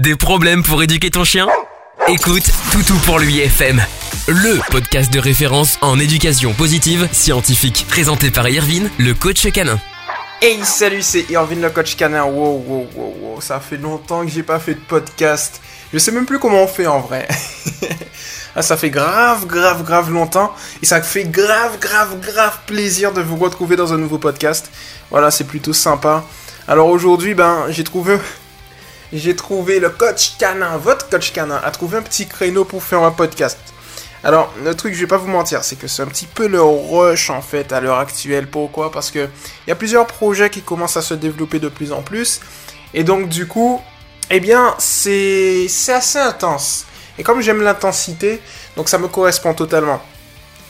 Des 0.00 0.16
problèmes 0.16 0.62
pour 0.62 0.82
éduquer 0.82 1.10
ton 1.10 1.24
chien? 1.24 1.46
Écoute 2.08 2.50
Toutou 2.72 2.94
pour 3.04 3.18
lui 3.18 3.38
FM, 3.40 3.82
le 4.28 4.58
podcast 4.70 5.12
de 5.12 5.18
référence 5.18 5.76
en 5.82 5.98
éducation 5.98 6.54
positive 6.54 7.06
scientifique, 7.12 7.84
présenté 7.86 8.30
par 8.30 8.48
Irvine, 8.48 8.88
le 8.96 9.12
coach 9.12 9.46
canin. 9.52 9.78
Hey 10.40 10.64
salut 10.64 11.02
c'est 11.02 11.28
Irvine 11.28 11.60
le 11.60 11.68
coach 11.68 11.96
canin, 11.96 12.24
wow 12.24 12.64
wow 12.66 12.88
wow 12.96 13.14
wow, 13.20 13.40
ça 13.42 13.60
fait 13.60 13.76
longtemps 13.76 14.24
que 14.24 14.30
j'ai 14.30 14.42
pas 14.42 14.58
fait 14.58 14.72
de 14.72 14.80
podcast, 14.80 15.60
je 15.92 15.98
sais 15.98 16.12
même 16.12 16.24
plus 16.24 16.38
comment 16.38 16.62
on 16.62 16.66
fait 16.66 16.86
en 16.86 17.00
vrai. 17.00 17.28
ah, 18.56 18.62
ça 18.62 18.78
fait 18.78 18.88
grave 18.88 19.46
grave 19.46 19.84
grave 19.84 20.10
longtemps 20.10 20.54
et 20.82 20.86
ça 20.86 21.02
fait 21.02 21.24
grave 21.24 21.78
grave 21.78 22.18
grave 22.20 22.56
plaisir 22.64 23.12
de 23.12 23.20
vous 23.20 23.36
retrouver 23.36 23.76
dans 23.76 23.92
un 23.92 23.98
nouveau 23.98 24.16
podcast. 24.16 24.70
Voilà 25.10 25.30
c'est 25.30 25.44
plutôt 25.44 25.74
sympa. 25.74 26.24
Alors 26.66 26.88
aujourd'hui 26.88 27.34
ben 27.34 27.66
j'ai 27.68 27.84
trouvé 27.84 28.16
j'ai 29.12 29.34
trouvé 29.34 29.80
le 29.80 29.90
coach 29.90 30.36
canin, 30.38 30.76
votre 30.76 31.08
coach 31.08 31.32
canin, 31.32 31.60
a 31.62 31.70
trouvé 31.70 31.98
un 31.98 32.02
petit 32.02 32.26
créneau 32.26 32.64
pour 32.64 32.82
faire 32.82 33.02
un 33.02 33.10
podcast. 33.10 33.58
Alors, 34.22 34.52
le 34.62 34.74
truc, 34.74 34.92
je 34.94 35.00
vais 35.00 35.06
pas 35.06 35.16
vous 35.16 35.28
mentir, 35.28 35.64
c'est 35.64 35.76
que 35.76 35.88
c'est 35.88 36.02
un 36.02 36.06
petit 36.06 36.26
peu 36.26 36.46
le 36.46 36.60
rush 36.60 37.30
en 37.30 37.40
fait 37.40 37.72
à 37.72 37.80
l'heure 37.80 37.98
actuelle. 37.98 38.46
Pourquoi? 38.46 38.92
Parce 38.92 39.10
que 39.10 39.28
il 39.66 39.68
y 39.68 39.72
a 39.72 39.76
plusieurs 39.76 40.06
projets 40.06 40.50
qui 40.50 40.60
commencent 40.60 40.98
à 40.98 41.02
se 41.02 41.14
développer 41.14 41.58
de 41.58 41.68
plus 41.68 41.90
en 41.90 42.02
plus. 42.02 42.40
Et 42.92 43.02
donc, 43.02 43.28
du 43.28 43.46
coup, 43.46 43.80
eh 44.30 44.40
bien, 44.40 44.74
c'est 44.78 45.68
assez 45.88 46.18
intense. 46.18 46.84
Et 47.18 47.22
comme 47.22 47.40
j'aime 47.40 47.62
l'intensité, 47.62 48.40
donc 48.76 48.88
ça 48.88 48.98
me 48.98 49.08
correspond 49.08 49.54
totalement. 49.54 50.02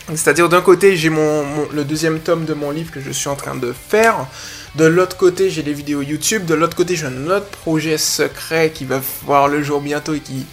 C'est-à-dire, 0.08 0.48
d'un 0.48 0.60
côté, 0.60 0.96
j'ai 0.96 1.10
mon, 1.10 1.44
le 1.72 1.84
deuxième 1.84 2.20
tome 2.20 2.44
de 2.44 2.54
mon 2.54 2.70
livre 2.70 2.90
que 2.90 3.00
je 3.00 3.10
suis 3.10 3.28
en 3.28 3.36
train 3.36 3.54
de 3.54 3.72
faire. 3.72 4.26
De 4.74 4.84
l'autre 4.84 5.16
côté, 5.16 5.50
j'ai 5.50 5.62
des 5.62 5.72
vidéos 5.72 6.02
YouTube. 6.02 6.46
De 6.46 6.54
l'autre 6.54 6.76
côté, 6.76 6.96
j'ai 6.96 7.06
un 7.06 7.26
autre 7.28 7.46
projet 7.46 7.98
secret 7.98 8.72
qui 8.74 8.84
va 8.84 9.00
voir 9.24 9.48
le 9.48 9.62
jour 9.62 9.80
bientôt 9.80 10.14
et 10.14 10.20
qui, 10.20 10.46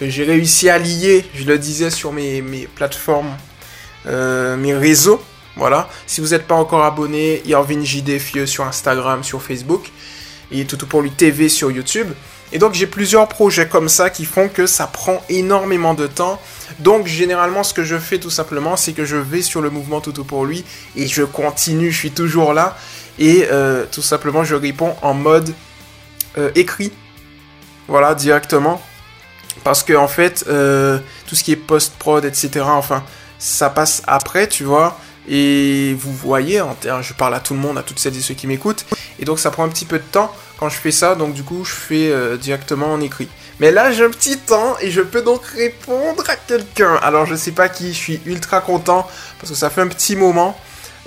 que 0.00 0.08
j'ai 0.08 0.24
réussi 0.24 0.68
à 0.70 0.78
lier, 0.78 1.24
je 1.34 1.44
le 1.44 1.58
disais, 1.58 1.90
sur 1.90 2.12
mes, 2.12 2.40
mes 2.40 2.66
plateformes, 2.66 3.36
euh, 4.06 4.56
mes 4.56 4.74
réseaux. 4.74 5.22
Voilà. 5.56 5.88
Si 6.06 6.20
vous 6.20 6.28
n'êtes 6.28 6.46
pas 6.46 6.54
encore 6.54 6.84
abonné, 6.84 7.42
Irvin 7.46 7.84
JD 7.84 8.18
Fieux 8.18 8.46
sur 8.46 8.64
Instagram, 8.64 9.22
sur 9.22 9.42
Facebook. 9.42 9.90
Et 10.50 10.64
tout 10.66 10.76
pour 10.86 11.00
lui 11.00 11.10
TV 11.10 11.48
sur 11.48 11.70
YouTube. 11.70 12.08
Et 12.52 12.58
donc 12.58 12.74
j'ai 12.74 12.86
plusieurs 12.86 13.28
projets 13.28 13.66
comme 13.66 13.88
ça 13.88 14.10
qui 14.10 14.26
font 14.26 14.48
que 14.48 14.66
ça 14.66 14.86
prend 14.86 15.22
énormément 15.30 15.94
de 15.94 16.06
temps. 16.06 16.40
Donc 16.82 17.06
généralement 17.06 17.62
ce 17.62 17.74
que 17.74 17.84
je 17.84 17.96
fais 17.96 18.18
tout 18.18 18.30
simplement 18.30 18.76
c'est 18.76 18.92
que 18.92 19.04
je 19.04 19.16
vais 19.16 19.42
sur 19.42 19.60
le 19.60 19.70
mouvement 19.70 20.00
Toutou 20.00 20.24
pour 20.24 20.44
lui 20.44 20.64
et 20.96 21.06
je 21.06 21.22
continue, 21.22 21.92
je 21.92 21.96
suis 21.96 22.10
toujours 22.10 22.54
là 22.54 22.76
et 23.18 23.46
euh, 23.52 23.84
tout 23.90 24.02
simplement 24.02 24.42
je 24.42 24.56
réponds 24.56 24.94
en 25.00 25.14
mode 25.14 25.54
euh, 26.38 26.50
écrit, 26.54 26.92
voilà 27.86 28.14
directement, 28.14 28.82
parce 29.62 29.84
que 29.84 29.92
en 29.92 30.08
fait 30.08 30.44
euh, 30.48 30.98
tout 31.28 31.36
ce 31.36 31.44
qui 31.44 31.52
est 31.52 31.56
post-prod 31.56 32.24
etc. 32.24 32.64
Enfin 32.66 33.04
ça 33.38 33.70
passe 33.70 34.02
après 34.06 34.48
tu 34.48 34.64
vois. 34.64 34.98
Et 35.28 35.94
vous 36.00 36.12
voyez, 36.12 36.60
je 37.00 37.12
parle 37.12 37.36
à 37.36 37.38
tout 37.38 37.54
le 37.54 37.60
monde, 37.60 37.78
à 37.78 37.84
toutes 37.84 38.00
celles 38.00 38.16
et 38.16 38.20
ceux 38.20 38.34
qui 38.34 38.48
m'écoutent. 38.48 38.84
Et 39.20 39.24
donc 39.24 39.38
ça 39.38 39.52
prend 39.52 39.62
un 39.62 39.68
petit 39.68 39.84
peu 39.84 39.98
de 39.98 40.04
temps 40.10 40.34
quand 40.58 40.68
je 40.68 40.74
fais 40.74 40.90
ça. 40.90 41.14
Donc 41.14 41.32
du 41.32 41.44
coup, 41.44 41.64
je 41.64 41.70
fais 41.70 42.38
directement 42.38 42.92
en 42.92 43.00
écrit. 43.00 43.28
Mais 43.60 43.70
là, 43.70 43.92
j'ai 43.92 44.04
un 44.04 44.10
petit 44.10 44.38
temps 44.38 44.76
et 44.80 44.90
je 44.90 45.00
peux 45.00 45.22
donc 45.22 45.44
répondre 45.44 46.24
à 46.28 46.36
quelqu'un. 46.36 46.94
Alors 47.02 47.26
je 47.26 47.34
sais 47.34 47.52
pas 47.52 47.68
qui, 47.68 47.92
je 47.92 47.98
suis 47.98 48.20
ultra 48.26 48.60
content 48.60 49.06
parce 49.38 49.50
que 49.50 49.56
ça 49.56 49.70
fait 49.70 49.80
un 49.80 49.88
petit 49.88 50.16
moment. 50.16 50.56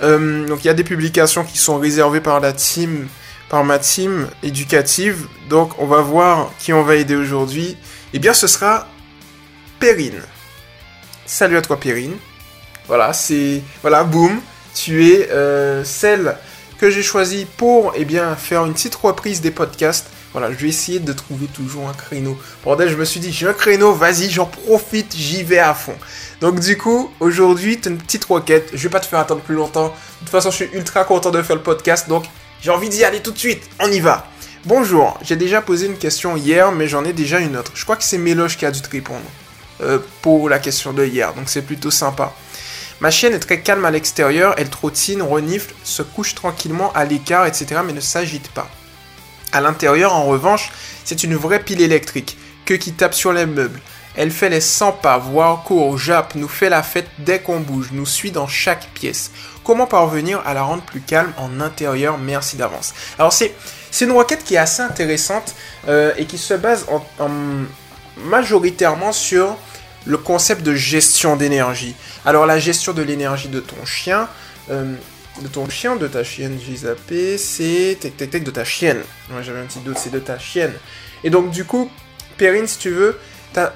Euh, 0.02 0.46
donc 0.46 0.64
il 0.64 0.66
y 0.66 0.70
a 0.70 0.74
des 0.74 0.84
publications 0.84 1.44
qui 1.44 1.58
sont 1.58 1.78
réservées 1.78 2.20
par 2.20 2.40
la 2.40 2.52
team, 2.52 3.08
par 3.48 3.64
ma 3.64 3.78
team 3.78 4.28
éducative. 4.42 5.26
Donc 5.48 5.72
on 5.78 5.86
va 5.86 6.00
voir 6.00 6.52
qui 6.58 6.72
on 6.72 6.82
va 6.82 6.96
aider 6.96 7.16
aujourd'hui. 7.16 7.76
Eh 8.12 8.18
bien 8.18 8.34
ce 8.34 8.46
sera 8.46 8.86
Perrine. 9.80 10.22
Salut 11.26 11.56
à 11.56 11.62
toi 11.62 11.78
Perrine. 11.78 12.16
Voilà, 12.86 13.12
c'est... 13.12 13.62
Voilà, 13.82 14.04
boum. 14.04 14.40
Tu 14.74 15.08
es 15.08 15.30
euh, 15.30 15.82
celle 15.84 16.36
que 16.78 16.90
j'ai 16.90 17.02
choisie 17.02 17.46
pour 17.56 17.92
eh 17.96 18.04
bien, 18.04 18.36
faire 18.36 18.64
une 18.64 18.74
petite 18.74 18.94
reprise 18.94 19.40
des 19.40 19.50
podcasts. 19.50 20.08
Voilà, 20.32 20.52
je 20.52 20.56
vais 20.56 20.68
essayer 20.68 20.98
de 20.98 21.12
trouver 21.12 21.46
toujours 21.46 21.88
un 21.88 21.94
créneau. 21.94 22.38
Bordel, 22.64 22.90
je 22.90 22.96
me 22.96 23.04
suis 23.04 23.20
dit, 23.20 23.32
j'ai 23.32 23.48
un 23.48 23.52
créneau, 23.52 23.92
vas-y, 23.92 24.30
j'en 24.30 24.46
profite, 24.46 25.14
j'y 25.16 25.42
vais 25.42 25.58
à 25.58 25.74
fond. 25.74 25.94
Donc 26.40 26.60
du 26.60 26.76
coup, 26.76 27.10
aujourd'hui, 27.20 27.78
t'as 27.80 27.90
une 27.90 27.98
petite 27.98 28.24
roquette. 28.24 28.70
Je 28.74 28.82
vais 28.82 28.90
pas 28.90 29.00
te 29.00 29.06
faire 29.06 29.18
attendre 29.18 29.40
plus 29.40 29.54
longtemps. 29.54 29.88
De 29.88 30.20
toute 30.20 30.28
façon, 30.28 30.50
je 30.50 30.56
suis 30.56 30.70
ultra 30.72 31.04
content 31.04 31.30
de 31.30 31.42
faire 31.42 31.56
le 31.56 31.62
podcast, 31.62 32.08
donc 32.08 32.24
j'ai 32.60 32.70
envie 32.70 32.88
d'y 32.88 33.04
aller 33.04 33.20
tout 33.20 33.32
de 33.32 33.38
suite. 33.38 33.62
On 33.80 33.90
y 33.90 34.00
va. 34.00 34.26
Bonjour, 34.64 35.16
j'ai 35.22 35.36
déjà 35.36 35.62
posé 35.62 35.86
une 35.86 35.96
question 35.96 36.36
hier, 36.36 36.72
mais 36.72 36.88
j'en 36.88 37.04
ai 37.04 37.12
déjà 37.12 37.38
une 37.38 37.56
autre. 37.56 37.70
Je 37.74 37.84
crois 37.84 37.96
que 37.96 38.02
c'est 38.02 38.18
Méloche 38.18 38.56
qui 38.56 38.66
a 38.66 38.72
dû 38.72 38.80
te 38.80 38.90
répondre 38.90 39.24
euh, 39.80 40.00
pour 40.22 40.48
la 40.48 40.58
question 40.58 40.92
de 40.92 41.04
hier, 41.04 41.32
donc 41.34 41.48
c'est 41.48 41.62
plutôt 41.62 41.92
sympa. 41.92 42.34
Ma 43.00 43.10
chienne 43.10 43.34
est 43.34 43.38
très 43.38 43.60
calme 43.60 43.84
à 43.84 43.90
l'extérieur, 43.90 44.54
elle 44.56 44.70
trottine, 44.70 45.22
renifle, 45.22 45.72
se 45.84 46.02
couche 46.02 46.34
tranquillement 46.34 46.92
à 46.94 47.04
l'écart, 47.04 47.46
etc., 47.46 47.82
mais 47.86 47.92
ne 47.92 48.00
s'agite 48.00 48.48
pas. 48.48 48.68
À 49.56 49.62
l'intérieur, 49.62 50.12
en 50.12 50.24
revanche, 50.24 50.70
c'est 51.02 51.24
une 51.24 51.34
vraie 51.34 51.60
pile 51.60 51.80
électrique, 51.80 52.36
que 52.66 52.74
qui 52.74 52.92
tape 52.92 53.14
sur 53.14 53.32
les 53.32 53.46
meubles. 53.46 53.80
Elle 54.14 54.30
fait 54.30 54.50
les 54.50 54.60
100 54.60 54.92
pas, 54.92 55.16
voire 55.16 55.62
court, 55.62 55.96
jappe, 55.96 56.34
nous 56.34 56.46
fait 56.46 56.68
la 56.68 56.82
fête 56.82 57.08
dès 57.20 57.38
qu'on 57.38 57.60
bouge, 57.60 57.88
nous 57.92 58.04
suit 58.04 58.30
dans 58.30 58.46
chaque 58.46 58.88
pièce. 58.92 59.30
Comment 59.64 59.86
parvenir 59.86 60.42
à 60.44 60.52
la 60.52 60.62
rendre 60.62 60.82
plus 60.82 61.00
calme 61.00 61.32
en 61.38 61.58
intérieur? 61.60 62.18
Merci 62.18 62.58
d'avance. 62.58 62.92
Alors 63.18 63.32
c'est 63.32 63.54
une 64.02 64.12
requête 64.12 64.44
qui 64.44 64.56
est 64.56 64.58
assez 64.58 64.82
intéressante 64.82 65.54
euh, 65.88 66.12
et 66.18 66.26
qui 66.26 66.36
se 66.36 66.52
base 66.52 66.84
en, 66.90 67.30
majoritairement 68.26 69.12
sur 69.12 69.56
le 70.04 70.18
concept 70.18 70.64
de 70.64 70.74
gestion 70.74 71.34
d'énergie. 71.34 71.94
Alors 72.26 72.44
la 72.44 72.58
gestion 72.58 72.92
de 72.92 73.00
l'énergie 73.00 73.48
de 73.48 73.60
ton 73.60 73.86
chien, 73.86 74.28
euh, 74.70 74.96
de 75.42 75.48
ton 75.48 75.68
chien, 75.68 75.96
de 75.96 76.06
ta 76.06 76.24
chienne, 76.24 76.58
j'ai 76.64 76.76
zappé, 76.76 77.38
c'est 77.38 77.98
tac 78.00 78.16
tac 78.16 78.30
tac 78.30 78.44
de 78.44 78.50
ta 78.50 78.64
chienne. 78.64 79.02
Moi 79.30 79.42
j'avais 79.42 79.60
un 79.60 79.66
petit 79.66 79.80
doute, 79.80 79.98
c'est 79.98 80.12
de 80.12 80.18
ta 80.18 80.38
chienne. 80.38 80.72
Et 81.24 81.30
donc 81.30 81.50
du 81.50 81.64
coup, 81.64 81.90
Perrine, 82.36 82.66
si 82.66 82.78
tu 82.78 82.90
veux, 82.90 83.18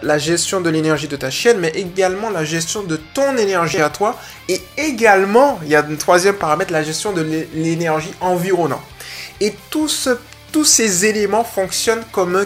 la 0.03 0.19
gestion 0.19 0.61
de 0.61 0.69
l'énergie 0.69 1.09
de 1.09 1.17
ta 1.17 1.31
chienne, 1.31 1.59
mais 1.59 1.71
également 1.71 2.31
la 2.31 2.45
gestion 2.45 2.83
de 2.83 2.97
ton 2.97 3.37
énergie 3.37 3.81
à 3.81 3.89
toi. 3.89 4.19
Et 4.49 4.61
également, 4.77 5.59
il 5.63 5.69
y 5.69 5.75
a 5.75 5.85
un 5.85 5.97
troisième 5.97 6.35
paramètre, 6.35 6.73
la 6.73 6.83
gestion 6.83 7.13
de 7.13 7.47
l'énergie 7.55 8.13
environnante. 8.21 8.83
Et 9.41 9.55
tous 9.71 10.11
ces 10.65 11.07
éléments 11.07 11.45
fonctionnent 11.45 12.05
comme, 12.13 12.45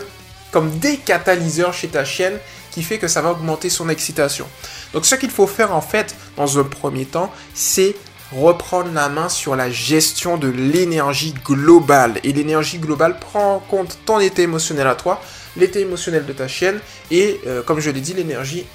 comme 0.53 0.79
des 0.79 0.97
catalyseurs 0.99 1.75
chez 1.75 1.89
ta 1.89 2.05
chienne 2.05 2.39
qui 2.71 2.83
fait 2.83 2.99
que 2.99 3.09
ça 3.09 3.21
va 3.23 3.33
augmenter 3.33 3.69
son 3.69 3.89
excitation. 3.89 4.47
Donc 4.93 5.07
ce 5.07 5.17
qu'il 5.17 5.31
faut 5.31 5.47
faire 5.47 5.75
en 5.75 5.81
fait 5.81 6.15
dans 6.37 6.59
un 6.59 6.65
premier 6.65 7.05
temps, 7.05 7.33
c'est 7.53 7.97
reprendre 8.34 8.93
la 8.93 9.09
main 9.09 9.28
sur 9.28 9.56
la 9.56 9.71
gestion 9.71 10.37
de 10.37 10.49
l'énergie 10.49 11.34
globale. 11.45 12.21
Et 12.25 12.33
l'énergie 12.33 12.78
globale 12.78 13.19
prend 13.19 13.56
en 13.56 13.59
compte 13.59 13.99
ton 14.05 14.21
état 14.21 14.43
émotionnel 14.43 14.87
à 14.87 14.95
toi, 14.95 15.21
l'état 15.56 15.81
émotionnel 15.81 16.27
de 16.27 16.33
ta 16.33 16.49
chienne 16.49 16.81
et, 17.11 17.41
euh, 17.47 17.62
comme 17.62 17.81
je 17.81 17.91
l'ai 17.91 18.00
dit, 18.00 18.15
l'énergie 18.15 18.67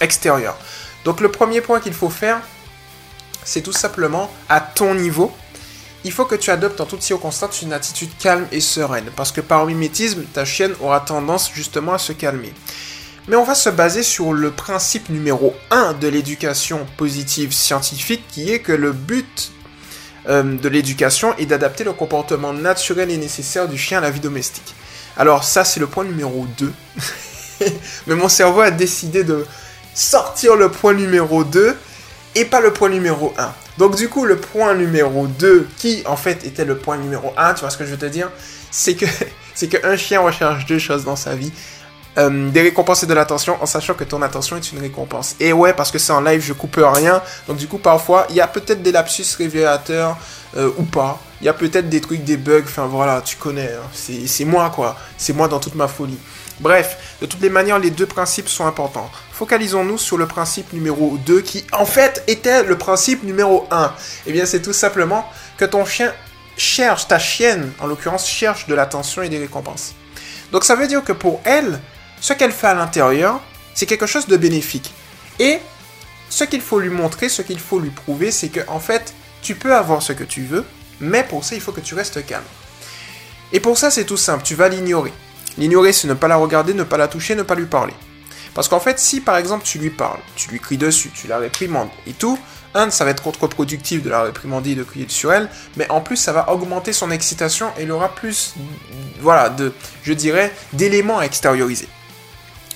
extérieure. 0.00 0.56
Donc 1.04 1.20
le 1.20 1.30
premier 1.30 1.60
point 1.60 1.80
qu'il 1.80 1.94
faut 1.94 2.10
faire, 2.10 2.40
c'est 3.44 3.62
tout 3.62 3.72
simplement 3.72 4.30
à 4.48 4.60
ton 4.60 4.94
niveau. 4.94 5.32
Il 6.04 6.12
faut 6.12 6.24
que 6.24 6.36
tu 6.36 6.50
adoptes 6.50 6.80
en 6.80 6.86
toute 6.86 7.02
circonstance 7.02 7.62
une 7.62 7.72
attitude 7.72 8.10
calme 8.18 8.46
et 8.52 8.60
sereine, 8.60 9.10
parce 9.16 9.32
que 9.32 9.40
par 9.40 9.66
mimétisme, 9.66 10.22
ta 10.32 10.44
chienne 10.44 10.74
aura 10.80 11.00
tendance 11.00 11.50
justement 11.52 11.94
à 11.94 11.98
se 11.98 12.12
calmer. 12.12 12.52
Mais 13.28 13.36
on 13.36 13.44
va 13.44 13.54
se 13.54 13.68
baser 13.68 14.02
sur 14.02 14.32
le 14.32 14.50
principe 14.50 15.10
numéro 15.10 15.54
1 15.70 15.92
de 15.94 16.08
l'éducation 16.08 16.86
positive 16.96 17.52
scientifique, 17.52 18.24
qui 18.30 18.50
est 18.50 18.60
que 18.60 18.72
le 18.72 18.92
but 18.92 19.52
euh, 20.30 20.56
de 20.56 20.68
l'éducation 20.70 21.36
est 21.36 21.44
d'adapter 21.44 21.84
le 21.84 21.92
comportement 21.92 22.54
naturel 22.54 23.10
et 23.10 23.18
nécessaire 23.18 23.68
du 23.68 23.76
chien 23.76 23.98
à 23.98 24.00
la 24.00 24.10
vie 24.10 24.20
domestique. 24.20 24.74
Alors 25.18 25.44
ça, 25.44 25.64
c'est 25.64 25.78
le 25.78 25.86
point 25.86 26.04
numéro 26.04 26.46
2. 26.56 26.72
Mais 28.06 28.14
mon 28.14 28.30
cerveau 28.30 28.62
a 28.62 28.70
décidé 28.70 29.24
de 29.24 29.44
sortir 29.94 30.56
le 30.56 30.70
point 30.70 30.94
numéro 30.94 31.44
2 31.44 31.76
et 32.34 32.46
pas 32.46 32.60
le 32.60 32.72
point 32.72 32.88
numéro 32.88 33.34
1. 33.36 33.52
Donc 33.76 33.96
du 33.96 34.08
coup, 34.08 34.24
le 34.24 34.38
point 34.38 34.74
numéro 34.74 35.26
2, 35.26 35.68
qui 35.76 36.02
en 36.06 36.16
fait 36.16 36.46
était 36.46 36.64
le 36.64 36.78
point 36.78 36.96
numéro 36.96 37.34
1, 37.36 37.54
tu 37.54 37.60
vois 37.60 37.70
ce 37.70 37.76
que 37.76 37.84
je 37.84 37.90
veux 37.90 37.98
te 37.98 38.06
dire, 38.06 38.30
c'est 38.70 38.94
que 38.94 39.04
c'est 39.54 39.68
qu'un 39.68 39.96
chien 39.98 40.20
recherche 40.20 40.64
deux 40.64 40.78
choses 40.78 41.04
dans 41.04 41.16
sa 41.16 41.34
vie. 41.34 41.52
Euh, 42.18 42.50
des 42.50 42.62
récompenses 42.62 43.04
et 43.04 43.06
de 43.06 43.14
l'attention 43.14 43.56
en 43.60 43.66
sachant 43.66 43.94
que 43.94 44.02
ton 44.02 44.22
attention 44.22 44.56
est 44.56 44.72
une 44.72 44.80
récompense. 44.80 45.36
Et 45.38 45.52
ouais, 45.52 45.72
parce 45.72 45.92
que 45.92 45.98
c'est 45.98 46.12
en 46.12 46.20
live, 46.20 46.40
je 46.40 46.52
coupe 46.52 46.80
rien. 46.80 47.22
Donc 47.46 47.58
du 47.58 47.68
coup, 47.68 47.78
parfois, 47.78 48.26
il 48.30 48.36
y 48.36 48.40
a 48.40 48.48
peut-être 48.48 48.82
des 48.82 48.90
lapsus 48.90 49.36
révélateurs 49.36 50.16
euh, 50.56 50.70
ou 50.78 50.82
pas. 50.82 51.20
Il 51.40 51.44
y 51.44 51.48
a 51.48 51.52
peut-être 51.52 51.88
des 51.88 52.00
trucs, 52.00 52.24
des 52.24 52.36
bugs. 52.36 52.64
Enfin 52.64 52.86
voilà, 52.86 53.20
tu 53.20 53.36
connais. 53.36 53.70
Hein. 53.72 53.86
C'est 53.92 54.44
moi 54.44 54.70
quoi. 54.74 54.96
C'est 55.16 55.32
moi 55.32 55.46
dans 55.46 55.60
toute 55.60 55.76
ma 55.76 55.86
folie. 55.86 56.18
Bref, 56.58 57.18
de 57.20 57.26
toutes 57.26 57.40
les 57.40 57.50
manières, 57.50 57.78
les 57.78 57.90
deux 57.90 58.06
principes 58.06 58.48
sont 58.48 58.66
importants. 58.66 59.08
Focalisons-nous 59.30 59.98
sur 59.98 60.18
le 60.18 60.26
principe 60.26 60.72
numéro 60.72 61.16
2 61.24 61.40
qui 61.42 61.64
en 61.72 61.86
fait 61.86 62.24
était 62.26 62.64
le 62.64 62.76
principe 62.76 63.22
numéro 63.22 63.68
1. 63.70 63.92
Eh 64.26 64.32
bien, 64.32 64.44
c'est 64.44 64.60
tout 64.60 64.72
simplement 64.72 65.30
que 65.56 65.64
ton 65.64 65.84
chien 65.84 66.12
cherche, 66.56 67.06
ta 67.06 67.20
chienne 67.20 67.70
en 67.78 67.86
l'occurrence, 67.86 68.26
cherche 68.26 68.66
de 68.66 68.74
l'attention 68.74 69.22
et 69.22 69.28
des 69.28 69.38
récompenses. 69.38 69.94
Donc 70.50 70.64
ça 70.64 70.74
veut 70.74 70.88
dire 70.88 71.04
que 71.04 71.12
pour 71.12 71.40
elle, 71.44 71.78
ce 72.20 72.32
qu'elle 72.32 72.52
fait 72.52 72.68
à 72.68 72.74
l'intérieur, 72.74 73.40
c'est 73.74 73.86
quelque 73.86 74.06
chose 74.06 74.26
de 74.26 74.36
bénéfique. 74.36 74.92
Et 75.38 75.58
ce 76.28 76.44
qu'il 76.44 76.60
faut 76.60 76.80
lui 76.80 76.90
montrer, 76.90 77.28
ce 77.28 77.42
qu'il 77.42 77.58
faut 77.58 77.78
lui 77.78 77.90
prouver, 77.90 78.30
c'est 78.30 78.48
que 78.48 78.60
en 78.68 78.80
fait, 78.80 79.14
tu 79.42 79.54
peux 79.54 79.74
avoir 79.74 80.02
ce 80.02 80.12
que 80.12 80.24
tu 80.24 80.42
veux, 80.42 80.64
mais 81.00 81.24
pour 81.24 81.44
ça, 81.44 81.54
il 81.54 81.60
faut 81.60 81.72
que 81.72 81.80
tu 81.80 81.94
restes 81.94 82.24
calme. 82.26 82.44
Et 83.52 83.60
pour 83.60 83.78
ça, 83.78 83.90
c'est 83.90 84.04
tout 84.04 84.16
simple, 84.16 84.42
tu 84.44 84.54
vas 84.54 84.68
l'ignorer. 84.68 85.12
L'ignorer, 85.56 85.92
c'est 85.92 86.08
ne 86.08 86.14
pas 86.14 86.28
la 86.28 86.36
regarder, 86.36 86.74
ne 86.74 86.84
pas 86.84 86.96
la 86.96 87.08
toucher, 87.08 87.34
ne 87.34 87.42
pas 87.42 87.54
lui 87.54 87.66
parler. 87.66 87.94
Parce 88.54 88.68
qu'en 88.68 88.80
fait, 88.80 88.98
si 88.98 89.20
par 89.20 89.36
exemple 89.36 89.64
tu 89.64 89.78
lui 89.78 89.90
parles, 89.90 90.18
tu 90.34 90.50
lui 90.50 90.58
cries 90.58 90.78
dessus, 90.78 91.10
tu 91.14 91.28
la 91.28 91.38
réprimandes 91.38 91.90
et 92.06 92.12
tout, 92.12 92.38
ça 92.90 93.04
va 93.04 93.10
être 93.10 93.22
contre-productif 93.22 94.02
de 94.02 94.10
la 94.10 94.22
réprimander 94.22 94.72
et 94.72 94.74
de 94.74 94.84
crier 94.84 95.06
sur 95.08 95.32
elle, 95.32 95.48
mais 95.76 95.90
en 95.90 96.00
plus, 96.00 96.16
ça 96.16 96.32
va 96.32 96.50
augmenter 96.50 96.92
son 96.92 97.10
excitation 97.10 97.68
et 97.78 97.82
il 97.82 97.90
aura 97.90 98.14
plus, 98.14 98.54
voilà, 99.20 99.48
de, 99.48 99.72
je 100.02 100.12
dirais, 100.12 100.52
d'éléments 100.72 101.18
à 101.18 101.24
extérioriser. 101.24 101.88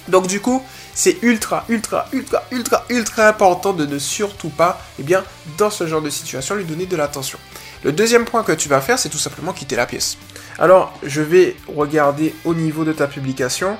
Donc 0.08 0.26
du 0.26 0.40
coup, 0.40 0.62
c'est 0.94 1.22
ultra, 1.22 1.64
ultra, 1.68 2.06
ultra, 2.12 2.44
ultra, 2.50 2.84
ultra 2.88 3.28
important 3.28 3.72
de 3.72 3.86
ne 3.86 3.98
surtout 3.98 4.50
pas, 4.50 4.80
eh 4.98 5.02
bien, 5.02 5.24
dans 5.58 5.70
ce 5.70 5.86
genre 5.86 6.02
de 6.02 6.10
situation, 6.10 6.54
lui 6.54 6.64
donner 6.64 6.86
de 6.86 6.96
l'attention. 6.96 7.38
Le 7.84 7.92
deuxième 7.92 8.24
point 8.24 8.42
que 8.42 8.52
tu 8.52 8.68
vas 8.68 8.80
faire, 8.80 8.98
c'est 8.98 9.08
tout 9.08 9.18
simplement 9.18 9.52
quitter 9.52 9.76
la 9.76 9.86
pièce. 9.86 10.16
Alors, 10.58 10.96
je 11.02 11.20
vais 11.20 11.56
regarder 11.74 12.34
au 12.44 12.54
niveau 12.54 12.84
de 12.84 12.92
ta 12.92 13.06
publication. 13.06 13.76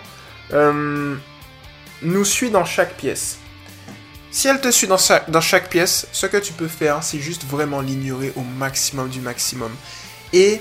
Euh, 0.52 1.16
nous 2.02 2.24
suit 2.24 2.50
dans 2.50 2.64
chaque 2.64 2.94
pièce. 2.94 3.38
Si 4.30 4.48
elle 4.48 4.60
te 4.60 4.70
suit 4.70 4.86
dans, 4.86 4.96
dans 5.28 5.40
chaque 5.40 5.68
pièce, 5.68 6.06
ce 6.10 6.26
que 6.26 6.38
tu 6.38 6.52
peux 6.52 6.68
faire, 6.68 7.02
c'est 7.02 7.20
juste 7.20 7.44
vraiment 7.44 7.80
l'ignorer 7.80 8.32
au 8.34 8.40
maximum 8.40 9.08
du 9.08 9.20
maximum. 9.20 9.70
Et 10.32 10.60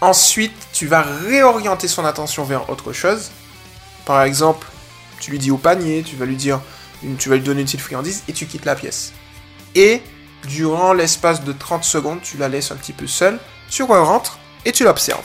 ensuite, 0.00 0.54
tu 0.72 0.86
vas 0.86 1.02
réorienter 1.02 1.88
son 1.88 2.04
attention 2.04 2.44
vers 2.44 2.68
autre 2.68 2.92
chose. 2.92 3.30
Par 4.04 4.22
exemple, 4.22 4.66
tu 5.20 5.30
lui 5.30 5.38
dis 5.38 5.50
au 5.50 5.58
panier, 5.58 6.02
tu 6.02 6.16
vas 6.16 6.24
lui 6.24 6.36
dire, 6.36 6.60
tu 7.18 7.28
vas 7.28 7.36
lui 7.36 7.42
donner 7.42 7.60
une 7.60 7.66
petite 7.66 7.80
friandise 7.80 8.22
et 8.28 8.32
tu 8.32 8.46
quittes 8.46 8.64
la 8.64 8.74
pièce. 8.74 9.12
Et 9.74 10.02
durant 10.46 10.92
l'espace 10.92 11.44
de 11.44 11.52
30 11.52 11.84
secondes, 11.84 12.20
tu 12.22 12.36
la 12.36 12.48
laisses 12.48 12.72
un 12.72 12.76
petit 12.76 12.92
peu 12.92 13.06
seule, 13.06 13.38
tu 13.70 13.82
rentres 13.82 14.38
et 14.64 14.72
tu 14.72 14.84
l'observes. 14.84 15.24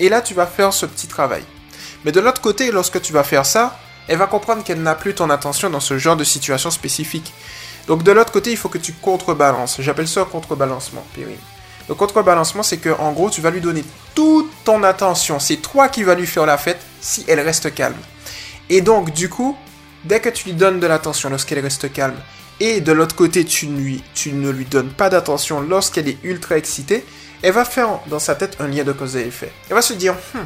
Et 0.00 0.08
là, 0.08 0.20
tu 0.20 0.34
vas 0.34 0.46
faire 0.46 0.72
ce 0.72 0.86
petit 0.86 1.06
travail. 1.06 1.44
Mais 2.04 2.12
de 2.12 2.20
l'autre 2.20 2.40
côté, 2.40 2.70
lorsque 2.70 3.00
tu 3.00 3.12
vas 3.12 3.24
faire 3.24 3.46
ça, 3.46 3.78
elle 4.08 4.18
va 4.18 4.26
comprendre 4.26 4.62
qu'elle 4.62 4.82
n'a 4.82 4.94
plus 4.94 5.14
ton 5.14 5.30
attention 5.30 5.70
dans 5.70 5.80
ce 5.80 5.96
genre 5.96 6.16
de 6.16 6.24
situation 6.24 6.70
spécifique. 6.70 7.32
Donc 7.86 8.02
de 8.02 8.12
l'autre 8.12 8.32
côté, 8.32 8.50
il 8.50 8.56
faut 8.56 8.68
que 8.68 8.78
tu 8.78 8.92
contrebalances. 8.92 9.80
J'appelle 9.80 10.08
ça 10.08 10.22
un 10.22 10.24
contrebalancement, 10.24 11.04
Périne. 11.14 11.38
Le 11.88 11.94
contrebalancement, 11.94 12.62
c'est 12.62 12.78
que 12.78 12.90
en 12.90 13.12
gros, 13.12 13.30
tu 13.30 13.40
vas 13.40 13.50
lui 13.50 13.60
donner 13.60 13.84
toute 14.14 14.50
ton 14.64 14.82
attention. 14.82 15.38
C'est 15.38 15.56
toi 15.56 15.88
qui 15.88 16.02
vas 16.02 16.14
lui 16.14 16.26
faire 16.26 16.46
la 16.46 16.58
fête 16.58 16.80
si 17.04 17.24
elle 17.28 17.40
reste 17.40 17.72
calme. 17.74 18.00
Et 18.70 18.80
donc, 18.80 19.12
du 19.12 19.28
coup, 19.28 19.56
dès 20.04 20.20
que 20.20 20.30
tu 20.30 20.48
lui 20.48 20.54
donnes 20.54 20.80
de 20.80 20.86
l'attention 20.86 21.28
lorsqu'elle 21.28 21.60
reste 21.60 21.92
calme, 21.92 22.16
et 22.60 22.80
de 22.80 22.92
l'autre 22.92 23.14
côté, 23.14 23.44
tu, 23.44 23.66
lui, 23.66 24.02
tu 24.14 24.32
ne 24.32 24.50
lui 24.50 24.64
donnes 24.64 24.90
pas 24.90 25.10
d'attention 25.10 25.60
lorsqu'elle 25.60 26.08
est 26.08 26.18
ultra 26.22 26.56
excitée, 26.56 27.04
elle 27.42 27.52
va 27.52 27.64
faire 27.64 28.00
dans 28.06 28.18
sa 28.18 28.34
tête 28.34 28.56
un 28.58 28.68
lien 28.68 28.84
de 28.84 28.92
cause 28.92 29.16
et 29.16 29.26
effet. 29.26 29.52
Elle 29.68 29.74
va 29.74 29.82
se 29.82 29.92
dire, 29.92 30.14
hmm, 30.34 30.38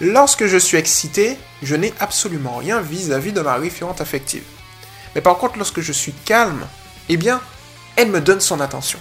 lorsque 0.00 0.46
je 0.46 0.56
suis 0.56 0.78
excité, 0.78 1.36
je 1.62 1.76
n'ai 1.76 1.92
absolument 2.00 2.56
rien 2.56 2.80
vis-à-vis 2.80 3.32
de 3.32 3.42
ma 3.42 3.56
référente 3.56 4.00
affective. 4.00 4.44
Mais 5.14 5.20
par 5.20 5.36
contre, 5.36 5.58
lorsque 5.58 5.80
je 5.80 5.92
suis 5.92 6.14
calme, 6.24 6.66
eh 7.10 7.16
bien, 7.18 7.42
elle 7.96 8.10
me 8.10 8.20
donne 8.20 8.40
son 8.40 8.60
attention. 8.60 8.98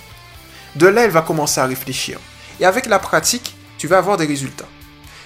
De 0.76 0.88
là, 0.88 1.04
elle 1.04 1.12
va 1.12 1.22
commencer 1.22 1.62
à 1.62 1.66
réfléchir. 1.66 2.20
Et 2.60 2.66
avec 2.66 2.88
la 2.88 3.00
pratique, 3.00 3.56
tu 3.78 3.88
vas 3.88 4.00
avoir 4.00 4.18
des 4.18 4.26
résultats. 4.26 4.68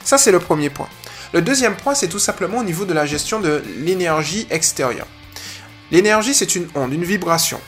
Ça, 0.04 0.18
c'est 0.18 0.32
le 0.32 0.40
premier 0.40 0.70
point. 0.70 0.90
Le 1.34 1.42
deuxième 1.42 1.76
point, 1.76 1.94
c'est 1.94 2.08
tout 2.08 2.20
simplement 2.20 2.60
au 2.60 2.64
niveau 2.64 2.86
de 2.86 2.94
la 2.94 3.06
gestion 3.06 3.40
de 3.40 3.64
l'énergie 3.78 4.48
extérieure. 4.50 5.08
L'énergie, 5.92 6.34
c'est 6.34 6.56
une 6.56 6.68
onde, 6.76 6.94
une 6.94 7.04
vibration. 7.04 7.60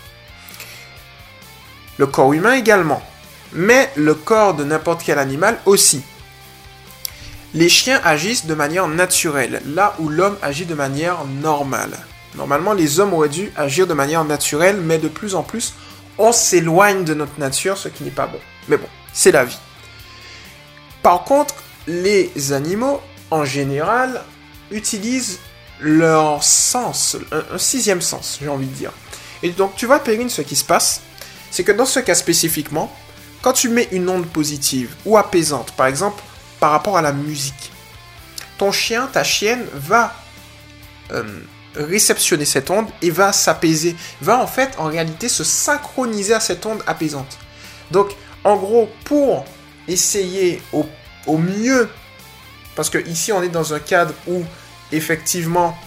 Le 1.97 2.07
corps 2.07 2.33
humain 2.33 2.53
également. 2.53 3.03
Mais 3.53 3.91
le 3.95 4.15
corps 4.15 4.55
de 4.55 4.63
n'importe 4.63 5.03
quel 5.03 5.19
animal 5.19 5.59
aussi. 5.65 6.01
Les 7.53 7.67
chiens 7.67 7.99
agissent 8.03 8.45
de 8.45 8.55
manière 8.55 8.87
naturelle, 8.87 9.61
là 9.65 9.93
où 9.99 10.07
l'homme 10.07 10.37
agit 10.41 10.65
de 10.65 10.73
manière 10.73 11.25
normale. 11.25 11.99
Normalement, 12.35 12.73
les 12.73 12.99
hommes 12.99 13.13
auraient 13.13 13.29
dû 13.29 13.51
agir 13.57 13.87
de 13.87 13.93
manière 13.93 14.23
naturelle, 14.23 14.77
mais 14.77 14.97
de 14.97 15.09
plus 15.09 15.35
en 15.35 15.43
plus, 15.43 15.73
on 16.17 16.31
s'éloigne 16.31 17.03
de 17.03 17.13
notre 17.13 17.37
nature, 17.39 17.77
ce 17.77 17.89
qui 17.89 18.05
n'est 18.05 18.09
pas 18.09 18.27
bon. 18.27 18.39
Mais 18.69 18.77
bon, 18.77 18.87
c'est 19.11 19.31
la 19.31 19.43
vie. 19.43 19.59
Par 21.03 21.25
contre, 21.25 21.55
les 21.87 22.53
animaux, 22.53 23.01
en 23.31 23.45
général, 23.45 24.21
utilisent 24.69 25.39
leur 25.79 26.43
sens, 26.43 27.17
un, 27.31 27.57
sixième 27.57 28.01
sens, 28.01 28.37
j'ai 28.41 28.49
envie 28.49 28.67
de 28.67 28.73
dire. 28.73 28.91
Et 29.41 29.49
donc, 29.49 29.75
tu 29.75 29.85
vois, 29.85 29.99
Perrine, 29.99 30.29
ce 30.29 30.41
qui 30.41 30.55
se 30.55 30.63
passe, 30.63 31.01
c'est 31.49 31.63
que 31.63 31.71
dans 31.71 31.85
ce 31.85 31.99
cas 31.99 32.13
spécifiquement, 32.13 32.95
quand 33.41 33.53
tu 33.53 33.69
mets 33.69 33.87
une 33.91 34.07
onde 34.07 34.27
positive 34.27 34.93
ou 35.05 35.17
apaisante, 35.17 35.71
par 35.71 35.87
exemple, 35.87 36.21
par 36.59 36.71
rapport 36.71 36.97
à 36.97 37.01
la 37.01 37.11
musique, 37.11 37.71
ton 38.59 38.71
chien, 38.71 39.09
ta 39.11 39.23
chienne 39.23 39.65
va 39.73 40.13
euh, 41.11 41.23
réceptionner 41.75 42.45
cette 42.45 42.69
onde 42.69 42.87
et 43.01 43.09
va 43.09 43.33
s'apaiser, 43.33 43.95
va 44.21 44.37
en 44.37 44.47
fait, 44.47 44.75
en 44.77 44.85
réalité, 44.85 45.27
se 45.29 45.43
synchroniser 45.43 46.35
à 46.35 46.39
cette 46.39 46.63
onde 46.65 46.83
apaisante. 46.85 47.39
Donc, 47.89 48.11
en 48.43 48.55
gros, 48.57 48.89
pour 49.05 49.45
essayer 49.87 50.61
au, 50.71 50.85
au 51.25 51.37
mieux, 51.37 51.89
parce 52.81 52.89
que 52.89 53.07
ici 53.07 53.31
on 53.31 53.43
est 53.43 53.49
dans 53.49 53.75
un 53.75 53.79
cadre 53.79 54.15
où 54.25 54.43
effectivement, 54.91 55.77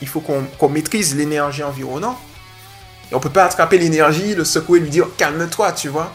il 0.00 0.06
faut 0.06 0.20
qu'on 0.20 0.68
maîtrise 0.68 1.16
l'énergie 1.16 1.64
environnante. 1.64 2.16
Et 3.10 3.16
on 3.16 3.18
peut 3.18 3.28
pas 3.28 3.44
attraper 3.44 3.76
l'énergie, 3.76 4.36
le 4.36 4.44
secouer, 4.44 4.78
lui 4.78 4.88
dire 4.88 5.08
calme-toi, 5.16 5.72
tu 5.72 5.88
vois. 5.88 6.14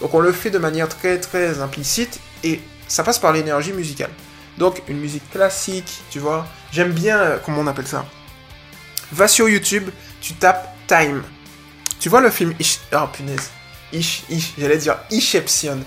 Donc 0.00 0.14
on 0.14 0.20
le 0.20 0.30
fait 0.30 0.50
de 0.50 0.58
manière 0.58 0.88
très 0.88 1.18
très 1.18 1.60
implicite 1.60 2.20
et 2.44 2.60
ça 2.86 3.02
passe 3.02 3.18
par 3.18 3.32
l'énergie 3.32 3.72
musicale. 3.72 4.10
Donc 4.56 4.84
une 4.86 5.00
musique 5.00 5.28
classique, 5.32 6.00
tu 6.10 6.20
vois. 6.20 6.46
J'aime 6.70 6.92
bien, 6.92 7.18
euh, 7.18 7.38
comment 7.44 7.62
on 7.62 7.66
appelle 7.66 7.88
ça? 7.88 8.06
Va 9.10 9.26
sur 9.26 9.48
YouTube, 9.48 9.90
tu 10.20 10.34
tapes 10.34 10.72
Time. 10.86 11.24
Tu 11.98 12.08
vois 12.08 12.20
le 12.20 12.30
film 12.30 12.54
Ish... 12.60 12.78
Oh 12.92 13.08
punaise. 13.12 13.50
Ish, 13.92 14.22
Ish, 14.30 14.52
j'allais 14.56 14.78
dire 14.78 14.98
Inception. 15.10 15.80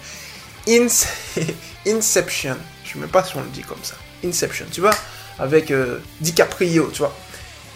Inception. 1.87 2.57
Je 2.89 2.93
sais 2.93 2.99
même 2.99 3.09
pas 3.09 3.23
si 3.23 3.35
on 3.37 3.41
le 3.41 3.49
dit 3.49 3.61
comme 3.61 3.83
ça. 3.83 3.93
Inception, 4.25 4.65
tu 4.71 4.81
vois 4.81 4.95
avec 5.37 5.71
euh, 5.71 5.99
DiCaprio, 6.19 6.89
tu 6.91 6.99
vois. 6.99 7.15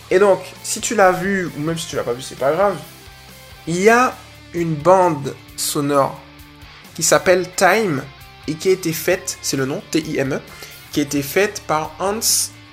Et 0.10 0.20
donc, 0.20 0.40
si 0.64 0.82
tu 0.82 0.96
l'as 0.96 1.12
vu, 1.12 1.50
ou 1.56 1.62
même 1.62 1.78
si 1.78 1.88
tu 1.88 1.96
l'as 1.96 2.04
pas 2.04 2.14
vu, 2.14 2.22
c'est 2.22 2.38
pas 2.38 2.52
grave, 2.52 2.76
il 3.68 3.80
y 3.80 3.90
a 3.90 4.16
une 4.54 4.76
bande 4.76 5.34
sonore 5.56 6.20
qui 6.96 7.04
s'appelle 7.04 7.50
Time 7.56 8.04
et 8.48 8.56
qui 8.56 8.70
a 8.70 8.72
été 8.72 8.92
faite, 8.92 9.38
c'est 9.42 9.56
le 9.56 9.66
nom, 9.66 9.82
T-I-M-E, 9.92 10.40
qui 10.92 11.00
a 11.00 11.04
été 11.04 11.22
faite 11.24 11.64
par 11.66 11.96
Hans, 12.00 12.20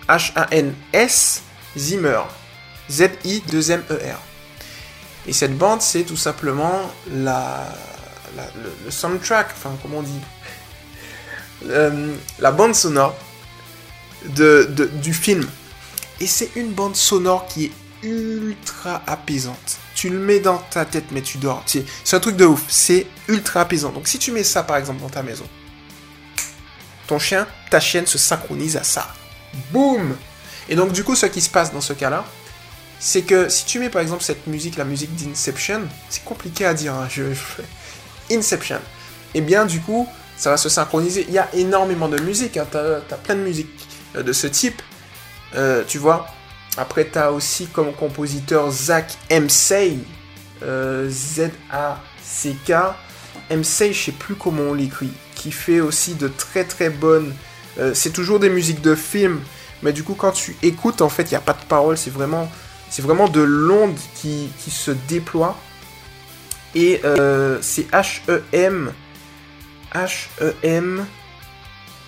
H-A-N-S, 0.09 1.43
Zimmer, 1.77 2.23
Z-I-2-M-E-R. 2.91 4.19
Et 5.27 5.33
cette 5.33 5.57
bande, 5.57 5.83
c'est 5.83 6.03
tout 6.03 6.17
simplement 6.17 6.91
la, 7.13 7.69
le, 8.85 8.91
soundtrack, 8.91 9.49
enfin, 9.53 9.77
comment 9.83 9.99
on 9.99 10.03
dit, 10.03 10.21
euh, 11.67 12.15
la 12.39 12.53
bande 12.53 12.75
sonore 12.75 13.17
de, 14.25 14.69
du 15.03 15.13
film. 15.13 15.47
Et 16.21 16.27
c'est 16.27 16.51
une 16.57 16.73
bande 16.73 16.97
sonore 16.97 17.47
qui 17.47 17.67
est 17.67 17.73
ultra 18.03 19.03
apaisante. 19.07 19.79
Tu 19.95 20.09
le 20.09 20.19
mets 20.19 20.41
dans 20.41 20.59
ta 20.59 20.85
tête, 20.85 21.07
mais 21.13 21.23
tu 21.23 21.39
dors. 21.39 21.65
C'est 21.67 22.17
un 22.17 22.21
truc 22.21 22.37
de 22.37 22.45
ouf. 22.45 22.65
C'est 22.69 23.07
ultra 23.29 23.63
apaisant. 23.63 23.91
Donc 23.91 24.09
si 24.09 24.19
tu 24.19 24.33
mets 24.33 24.45
ça, 24.45 24.63
par 24.63 24.77
exemple, 24.77 25.01
dans 25.01 25.09
ta 25.09 25.23
maison, 25.23 25.47
ton 27.07 27.19
chien, 27.19 27.47
ta 27.71 27.81
chienne 27.81 28.07
se 28.07 28.19
synchronise 28.19 28.77
à 28.77 28.85
ça. 28.85 29.09
Boum 29.73 30.17
Et 30.69 30.77
donc 30.77 30.93
du 30.93 31.05
coup, 31.05 31.17
ce 31.17 31.27
qui 31.27 31.41
se 31.41 31.51
passe 31.51 31.73
dans 31.73 31.81
ce 31.81 31.93
cas-là, 31.93 32.25
c'est 32.99 33.23
que 33.23 33.49
si 33.49 33.65
tu 33.65 33.79
mets 33.79 33.89
par 33.91 34.03
exemple 34.03 34.23
cette 34.23 34.47
musique, 34.47 34.77
la 34.77 34.85
musique 34.85 35.15
d'Inception, 35.17 35.83
c'est 36.09 36.25
compliqué 36.25 36.67
à 36.67 36.75
dire, 36.75 36.95
hein, 36.95 37.09
je, 37.11 37.23
Inception. 38.31 38.77
Et 39.35 39.39
eh 39.39 39.41
bien 39.41 39.65
du 39.65 39.81
coup, 39.81 40.09
ça 40.41 40.49
va 40.49 40.57
se 40.57 40.71
synchroniser. 40.71 41.27
Il 41.29 41.35
y 41.35 41.39
a 41.39 41.51
énormément 41.53 42.09
de 42.09 42.19
musique, 42.19 42.57
hein, 42.57 42.67
t'as 42.69 42.97
as 42.97 43.17
plein 43.19 43.35
de 43.35 43.43
musique 43.43 43.69
euh, 44.17 44.23
de 44.23 44.33
ce 44.33 44.47
type. 44.47 44.81
Euh, 45.55 45.85
tu 45.87 45.99
vois. 45.99 46.29
Après, 46.79 47.07
tu 47.07 47.19
as 47.19 47.31
aussi 47.31 47.67
comme 47.67 47.93
compositeur 47.93 48.71
Zach 48.71 49.19
Msay. 49.31 49.99
Euh, 50.63 51.11
Z-A-C-K. 51.11 52.73
Msay, 53.55 53.93
je 53.93 54.05
sais 54.05 54.13
plus 54.13 54.35
comment 54.35 54.63
on 54.63 54.75
l'écrit. 54.75 55.13
Qui 55.35 55.53
fait 55.53 55.81
aussi 55.81 56.15
de 56.15 56.29
très 56.29 56.65
très 56.65 56.89
bonnes. 56.89 57.35
c'est 57.95 58.13
toujours 58.13 58.41
des 58.41 58.51
musiques 58.51 58.81
de 58.81 58.95
films. 58.95 59.41
Mais 59.83 59.93
du 59.93 60.03
coup, 60.05 60.15
quand 60.15 60.33
tu 60.33 60.57
écoutes, 60.63 61.03
en 61.03 61.09
fait, 61.11 61.25
il 61.25 61.31
n'y 61.31 61.37
a 61.37 61.43
pas 61.43 61.53
de 61.53 61.65
parole. 61.69 61.99
C'est 61.99 62.13
vraiment, 62.13 62.51
c'est 62.89 63.03
vraiment 63.03 63.29
de 63.29 63.41
l'onde 63.43 63.97
qui, 64.15 64.51
qui, 64.59 64.71
se 64.71 64.91
déploie. 64.91 65.59
Et 66.75 67.03
c'est 67.61 67.91
H-E-M. 67.91 68.93
H-E-M. 69.95 71.07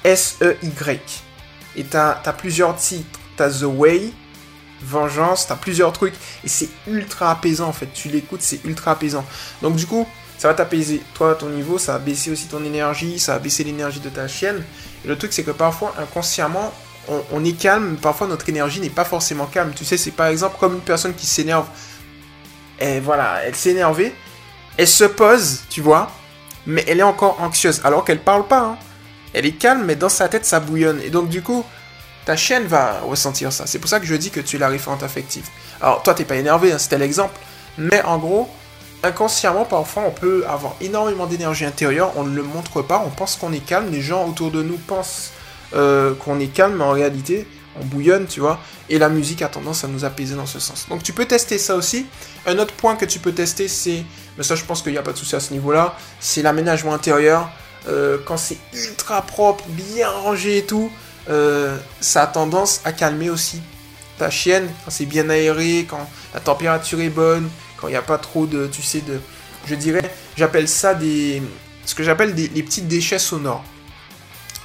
S-E-Y. 0.04 1.22
Et 1.76 1.84
t'as 1.84 2.20
as 2.24 2.32
plusieurs 2.32 2.76
titres. 2.76 3.20
T'as 3.36 3.50
The 3.50 3.62
Way, 3.62 4.12
Vengeance, 4.82 5.46
t'as 5.46 5.56
plusieurs 5.56 5.92
trucs. 5.92 6.14
Et 6.44 6.48
c'est 6.48 6.68
ultra 6.86 7.30
apaisant 7.30 7.68
en 7.68 7.72
fait. 7.72 7.92
Tu 7.92 8.08
l'écoutes, 8.08 8.42
c'est 8.42 8.64
ultra 8.64 8.92
apaisant. 8.92 9.24
Donc 9.62 9.76
du 9.76 9.86
coup, 9.86 10.06
ça 10.38 10.48
va 10.48 10.54
t'apaiser. 10.54 11.00
Toi, 11.14 11.34
ton 11.34 11.48
niveau, 11.48 11.78
ça 11.78 11.92
va 11.92 11.98
baisser 11.98 12.30
aussi 12.30 12.46
ton 12.46 12.64
énergie, 12.64 13.18
ça 13.18 13.34
va 13.34 13.38
baisser 13.38 13.64
l'énergie 13.64 14.00
de 14.00 14.08
ta 14.08 14.28
chienne. 14.28 14.62
Et 15.04 15.08
le 15.08 15.16
truc, 15.16 15.32
c'est 15.32 15.44
que 15.44 15.50
parfois, 15.50 15.94
inconsciemment, 15.98 16.72
on, 17.32 17.44
est 17.44 17.52
calme, 17.52 17.96
parfois 17.96 18.26
notre 18.28 18.48
énergie 18.48 18.80
n'est 18.80 18.90
pas 18.90 19.04
forcément 19.04 19.46
calme. 19.46 19.72
Tu 19.74 19.84
sais, 19.84 19.96
c'est 19.96 20.12
par 20.12 20.26
exemple 20.26 20.56
comme 20.58 20.74
une 20.74 20.80
personne 20.80 21.14
qui 21.14 21.26
s'énerve. 21.26 21.66
Et 22.80 23.00
voilà, 23.00 23.40
elle 23.44 23.54
s'est 23.54 23.76
elle 24.78 24.88
se 24.88 25.04
pose, 25.04 25.60
tu 25.68 25.80
vois, 25.80 26.10
mais 26.66 26.84
elle 26.88 27.00
est 27.00 27.04
encore 27.04 27.40
anxieuse, 27.40 27.80
alors 27.84 28.04
qu'elle 28.04 28.20
parle 28.20 28.46
pas. 28.46 28.60
Hein. 28.60 28.78
Elle 29.32 29.46
est 29.46 29.52
calme, 29.52 29.84
mais 29.84 29.96
dans 29.96 30.08
sa 30.08 30.28
tête, 30.28 30.44
ça 30.44 30.60
bouillonne. 30.60 31.00
Et 31.02 31.10
donc, 31.10 31.28
du 31.28 31.42
coup, 31.42 31.64
ta 32.24 32.36
chienne 32.36 32.66
va 32.66 33.00
ressentir 33.00 33.52
ça. 33.52 33.66
C'est 33.66 33.78
pour 33.78 33.88
ça 33.88 33.98
que 33.98 34.06
je 34.06 34.14
dis 34.14 34.30
que 34.30 34.40
tu 34.40 34.56
es 34.56 34.58
la 34.58 34.68
référente 34.68 35.02
affective. 35.02 35.48
Alors, 35.80 36.02
toi, 36.02 36.14
t'es 36.14 36.24
pas 36.24 36.36
énervé, 36.36 36.72
hein, 36.72 36.78
c'était 36.78 36.98
l'exemple. 36.98 37.34
Mais 37.78 38.02
en 38.02 38.18
gros, 38.18 38.48
inconsciemment, 39.02 39.64
parfois, 39.64 40.04
on 40.06 40.10
peut 40.10 40.44
avoir 40.46 40.74
énormément 40.80 41.26
d'énergie 41.26 41.64
intérieure, 41.64 42.12
on 42.16 42.24
ne 42.24 42.34
le 42.34 42.42
montre 42.42 42.82
pas, 42.82 43.02
on 43.04 43.10
pense 43.10 43.36
qu'on 43.36 43.52
est 43.52 43.64
calme, 43.64 43.90
les 43.90 44.02
gens 44.02 44.28
autour 44.28 44.50
de 44.50 44.62
nous 44.62 44.76
pensent 44.76 45.32
euh, 45.74 46.14
qu'on 46.14 46.38
est 46.38 46.48
calme, 46.48 46.76
mais 46.76 46.84
en 46.84 46.92
réalité, 46.92 47.46
on 47.80 47.84
bouillonne, 47.84 48.26
tu 48.26 48.40
vois, 48.40 48.60
et 48.88 48.98
la 48.98 49.08
musique 49.08 49.42
a 49.42 49.48
tendance 49.48 49.84
à 49.84 49.88
nous 49.88 50.04
apaiser 50.04 50.34
dans 50.34 50.46
ce 50.46 50.58
sens. 50.58 50.86
Donc 50.88 51.02
tu 51.02 51.12
peux 51.12 51.26
tester 51.26 51.58
ça 51.58 51.76
aussi. 51.76 52.06
Un 52.46 52.58
autre 52.58 52.74
point 52.74 52.96
que 52.96 53.04
tu 53.04 53.18
peux 53.18 53.32
tester, 53.32 53.68
c'est, 53.68 54.04
mais 54.36 54.44
ça 54.44 54.54
je 54.54 54.64
pense 54.64 54.82
qu'il 54.82 54.92
n'y 54.92 54.98
a 54.98 55.02
pas 55.02 55.12
de 55.12 55.18
souci 55.18 55.34
à 55.36 55.40
ce 55.40 55.52
niveau-là, 55.52 55.96
c'est 56.20 56.42
l'aménagement 56.42 56.94
intérieur. 56.94 57.50
Euh, 57.88 58.18
quand 58.24 58.36
c'est 58.36 58.58
ultra 58.74 59.22
propre, 59.22 59.64
bien 59.68 60.08
rangé 60.08 60.58
et 60.58 60.64
tout, 60.64 60.90
euh, 61.28 61.76
ça 62.00 62.22
a 62.22 62.26
tendance 62.26 62.80
à 62.84 62.92
calmer 62.92 63.30
aussi 63.30 63.60
ta 64.18 64.30
chienne 64.30 64.68
quand 64.84 64.90
c'est 64.90 65.06
bien 65.06 65.30
aéré, 65.30 65.86
quand 65.88 66.08
la 66.34 66.40
température 66.40 67.00
est 67.00 67.08
bonne, 67.08 67.48
quand 67.76 67.88
il 67.88 67.92
n'y 67.92 67.96
a 67.96 68.02
pas 68.02 68.18
trop 68.18 68.46
de, 68.46 68.66
tu 68.66 68.82
sais, 68.82 69.00
de, 69.00 69.18
je 69.66 69.74
dirais, 69.74 70.14
j'appelle 70.36 70.68
ça 70.68 70.94
des, 70.94 71.42
ce 71.84 71.94
que 71.94 72.02
j'appelle 72.02 72.34
des 72.34 72.48
les 72.48 72.62
petits 72.62 72.82
déchets 72.82 73.18
sonores. 73.18 73.64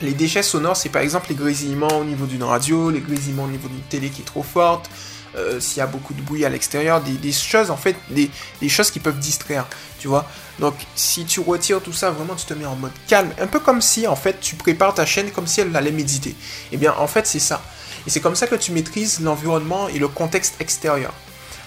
Les 0.02 0.14
déchets 0.14 0.44
sonores, 0.44 0.78
c'est 0.78 0.90
par 0.90 1.02
exemple 1.02 1.28
les 1.30 1.36
grésillements 1.36 2.00
au 2.00 2.04
niveau 2.04 2.26
d'une 2.28 2.44
radio, 2.44 2.92
les 2.92 3.00
grésillements 3.00 3.46
au 3.46 3.50
niveau 3.50 3.68
d'une 3.68 3.82
télé 3.82 4.10
qui 4.10 4.22
est 4.22 4.26
trop 4.26 4.44
forte, 4.44 4.90
euh, 5.36 5.60
s'il 5.60 5.80
y 5.80 5.82
a 5.82 5.88
beaucoup 5.88 6.14
de 6.14 6.22
bruit 6.22 6.46
à 6.46 6.50
l'extérieur, 6.50 7.02
des, 7.02 7.32
choses 7.32 7.72
en 7.72 7.78
fait, 7.78 7.96
des, 8.10 8.30
choses 8.70 8.92
qui 8.92 9.00
peuvent 9.00 9.18
distraire, 9.18 9.66
tu 10.00 10.08
vois. 10.08 10.30
Donc 10.60 10.76
si 10.96 11.26
tu 11.26 11.40
retires 11.40 11.82
tout 11.82 11.94
ça, 11.94 12.12
vraiment 12.12 12.36
tu 12.36 12.46
te 12.46 12.54
mets 12.54 12.66
en 12.66 12.76
mode 12.76 12.92
calme, 13.08 13.32
un 13.40 13.48
peu 13.48 13.60
comme 13.60 13.82
si 13.82 14.08
en 14.08 14.16
fait 14.16 14.40
tu 14.40 14.56
prépares 14.56 14.94
ta 14.94 15.06
chaîne 15.06 15.32
comme 15.32 15.48
si 15.48 15.62
elle 15.62 15.76
allait 15.76 15.92
méditer. 15.92 16.30
Et 16.30 16.36
eh 16.74 16.78
bien 16.78 16.94
en 16.98 17.08
fait 17.08 17.26
c'est 17.26 17.40
ça. 17.40 17.64
Et 18.06 18.12
c'est 18.12 18.22
comme 18.22 18.36
ça 18.36 18.46
que 18.46 18.56
tu 18.56 18.72
maîtrises 18.72 19.20
l'environnement 19.20 19.88
et 19.88 19.98
le 19.98 20.08
contexte 20.08 20.62
extérieur. 20.62 21.14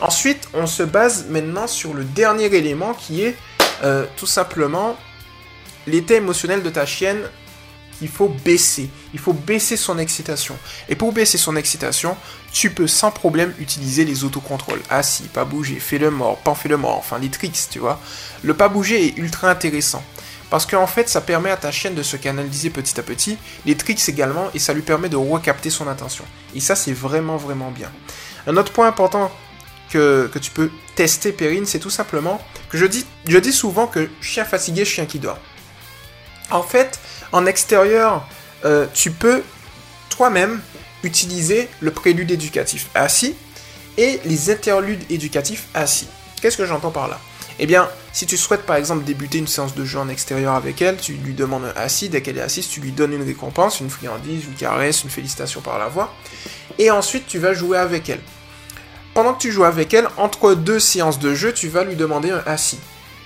Ensuite, 0.00 0.48
on 0.54 0.66
se 0.66 0.82
base 0.82 1.26
maintenant 1.28 1.66
sur 1.66 1.92
le 1.92 2.04
dernier 2.04 2.46
élément 2.46 2.94
qui 2.94 3.22
est 3.22 3.36
euh, 3.82 4.06
tout 4.16 4.26
simplement 4.26 4.96
l'état 5.86 6.14
émotionnel 6.14 6.62
de 6.62 6.70
ta 6.70 6.86
chienne 6.86 7.20
il 8.02 8.08
faut 8.08 8.28
baisser. 8.28 8.90
Il 9.12 9.20
faut 9.20 9.32
baisser 9.32 9.76
son 9.76 9.98
excitation. 9.98 10.56
Et 10.88 10.96
pour 10.96 11.12
baisser 11.12 11.38
son 11.38 11.56
excitation, 11.56 12.16
tu 12.52 12.70
peux 12.70 12.86
sans 12.86 13.10
problème 13.10 13.54
utiliser 13.58 14.04
les 14.04 14.24
autocontrôles. 14.24 14.80
Ah 14.90 15.02
si, 15.02 15.24
pas 15.24 15.44
bouger, 15.44 15.78
fais 15.78 15.98
le 15.98 16.10
mort, 16.10 16.38
pas 16.38 16.54
fais 16.54 16.68
le 16.68 16.76
mort, 16.76 16.96
enfin 16.98 17.18
les 17.18 17.28
tricks, 17.28 17.68
tu 17.70 17.78
vois. 17.78 18.00
Le 18.42 18.54
pas 18.54 18.68
bouger 18.68 19.06
est 19.06 19.18
ultra 19.18 19.50
intéressant. 19.50 20.02
Parce 20.50 20.66
qu'en 20.66 20.88
fait, 20.88 21.08
ça 21.08 21.20
permet 21.20 21.50
à 21.50 21.56
ta 21.56 21.70
chaîne 21.70 21.94
de 21.94 22.02
se 22.02 22.16
canaliser 22.16 22.70
petit 22.70 22.98
à 22.98 23.04
petit, 23.04 23.38
les 23.66 23.76
tricks 23.76 24.08
également, 24.08 24.50
et 24.52 24.58
ça 24.58 24.74
lui 24.74 24.82
permet 24.82 25.08
de 25.08 25.16
recapter 25.16 25.70
son 25.70 25.86
attention. 25.86 26.24
Et 26.56 26.60
ça, 26.60 26.74
c'est 26.74 26.92
vraiment, 26.92 27.36
vraiment 27.36 27.70
bien. 27.70 27.90
Un 28.48 28.56
autre 28.56 28.72
point 28.72 28.88
important 28.88 29.30
que, 29.90 30.28
que 30.32 30.40
tu 30.40 30.50
peux 30.50 30.70
tester, 30.96 31.30
Perrine, 31.30 31.66
c'est 31.66 31.78
tout 31.78 31.90
simplement 31.90 32.40
que 32.68 32.78
je 32.78 32.86
dis, 32.86 33.06
je 33.26 33.38
dis 33.38 33.52
souvent 33.52 33.86
que 33.86 34.08
chien 34.20 34.44
fatigué, 34.44 34.84
chien 34.84 35.06
qui 35.06 35.20
dort. 35.20 35.38
En 36.50 36.62
fait, 36.62 36.98
en 37.32 37.46
extérieur, 37.46 38.26
euh, 38.64 38.86
tu 38.92 39.10
peux 39.10 39.42
toi-même 40.08 40.60
utiliser 41.02 41.68
le 41.80 41.90
prélude 41.90 42.30
éducatif 42.30 42.88
assis 42.94 43.34
et 43.96 44.20
les 44.24 44.50
interludes 44.50 45.02
éducatifs 45.10 45.66
assis. 45.74 46.08
Qu'est-ce 46.40 46.56
que 46.56 46.66
j'entends 46.66 46.90
par 46.90 47.08
là? 47.08 47.18
Eh 47.58 47.66
bien, 47.66 47.88
si 48.12 48.26
tu 48.26 48.38
souhaites 48.38 48.64
par 48.64 48.76
exemple 48.76 49.04
débuter 49.04 49.38
une 49.38 49.46
séance 49.46 49.74
de 49.74 49.84
jeu 49.84 49.98
en 49.98 50.08
extérieur 50.08 50.54
avec 50.54 50.80
elle, 50.80 50.96
tu 50.96 51.12
lui 51.12 51.34
demandes 51.34 51.64
un 51.64 51.78
assis, 51.78 52.08
dès 52.08 52.22
qu'elle 52.22 52.38
est 52.38 52.42
assise, 52.42 52.68
tu 52.68 52.80
lui 52.80 52.90
donnes 52.90 53.12
une 53.12 53.22
récompense, 53.22 53.80
une 53.80 53.90
friandise, 53.90 54.44
une 54.46 54.54
caresse, 54.54 55.04
une 55.04 55.10
félicitation 55.10 55.60
par 55.60 55.78
la 55.78 55.88
voix, 55.88 56.14
et 56.78 56.90
ensuite 56.90 57.26
tu 57.26 57.38
vas 57.38 57.52
jouer 57.52 57.76
avec 57.76 58.08
elle. 58.08 58.20
Pendant 59.12 59.34
que 59.34 59.42
tu 59.42 59.52
joues 59.52 59.64
avec 59.64 59.92
elle, 59.92 60.08
entre 60.16 60.54
deux 60.54 60.80
séances 60.80 61.18
de 61.18 61.34
jeu, 61.34 61.52
tu 61.52 61.68
vas 61.68 61.84
lui 61.84 61.96
demander 61.96 62.30
un 62.30 62.42
assis. 62.46 62.78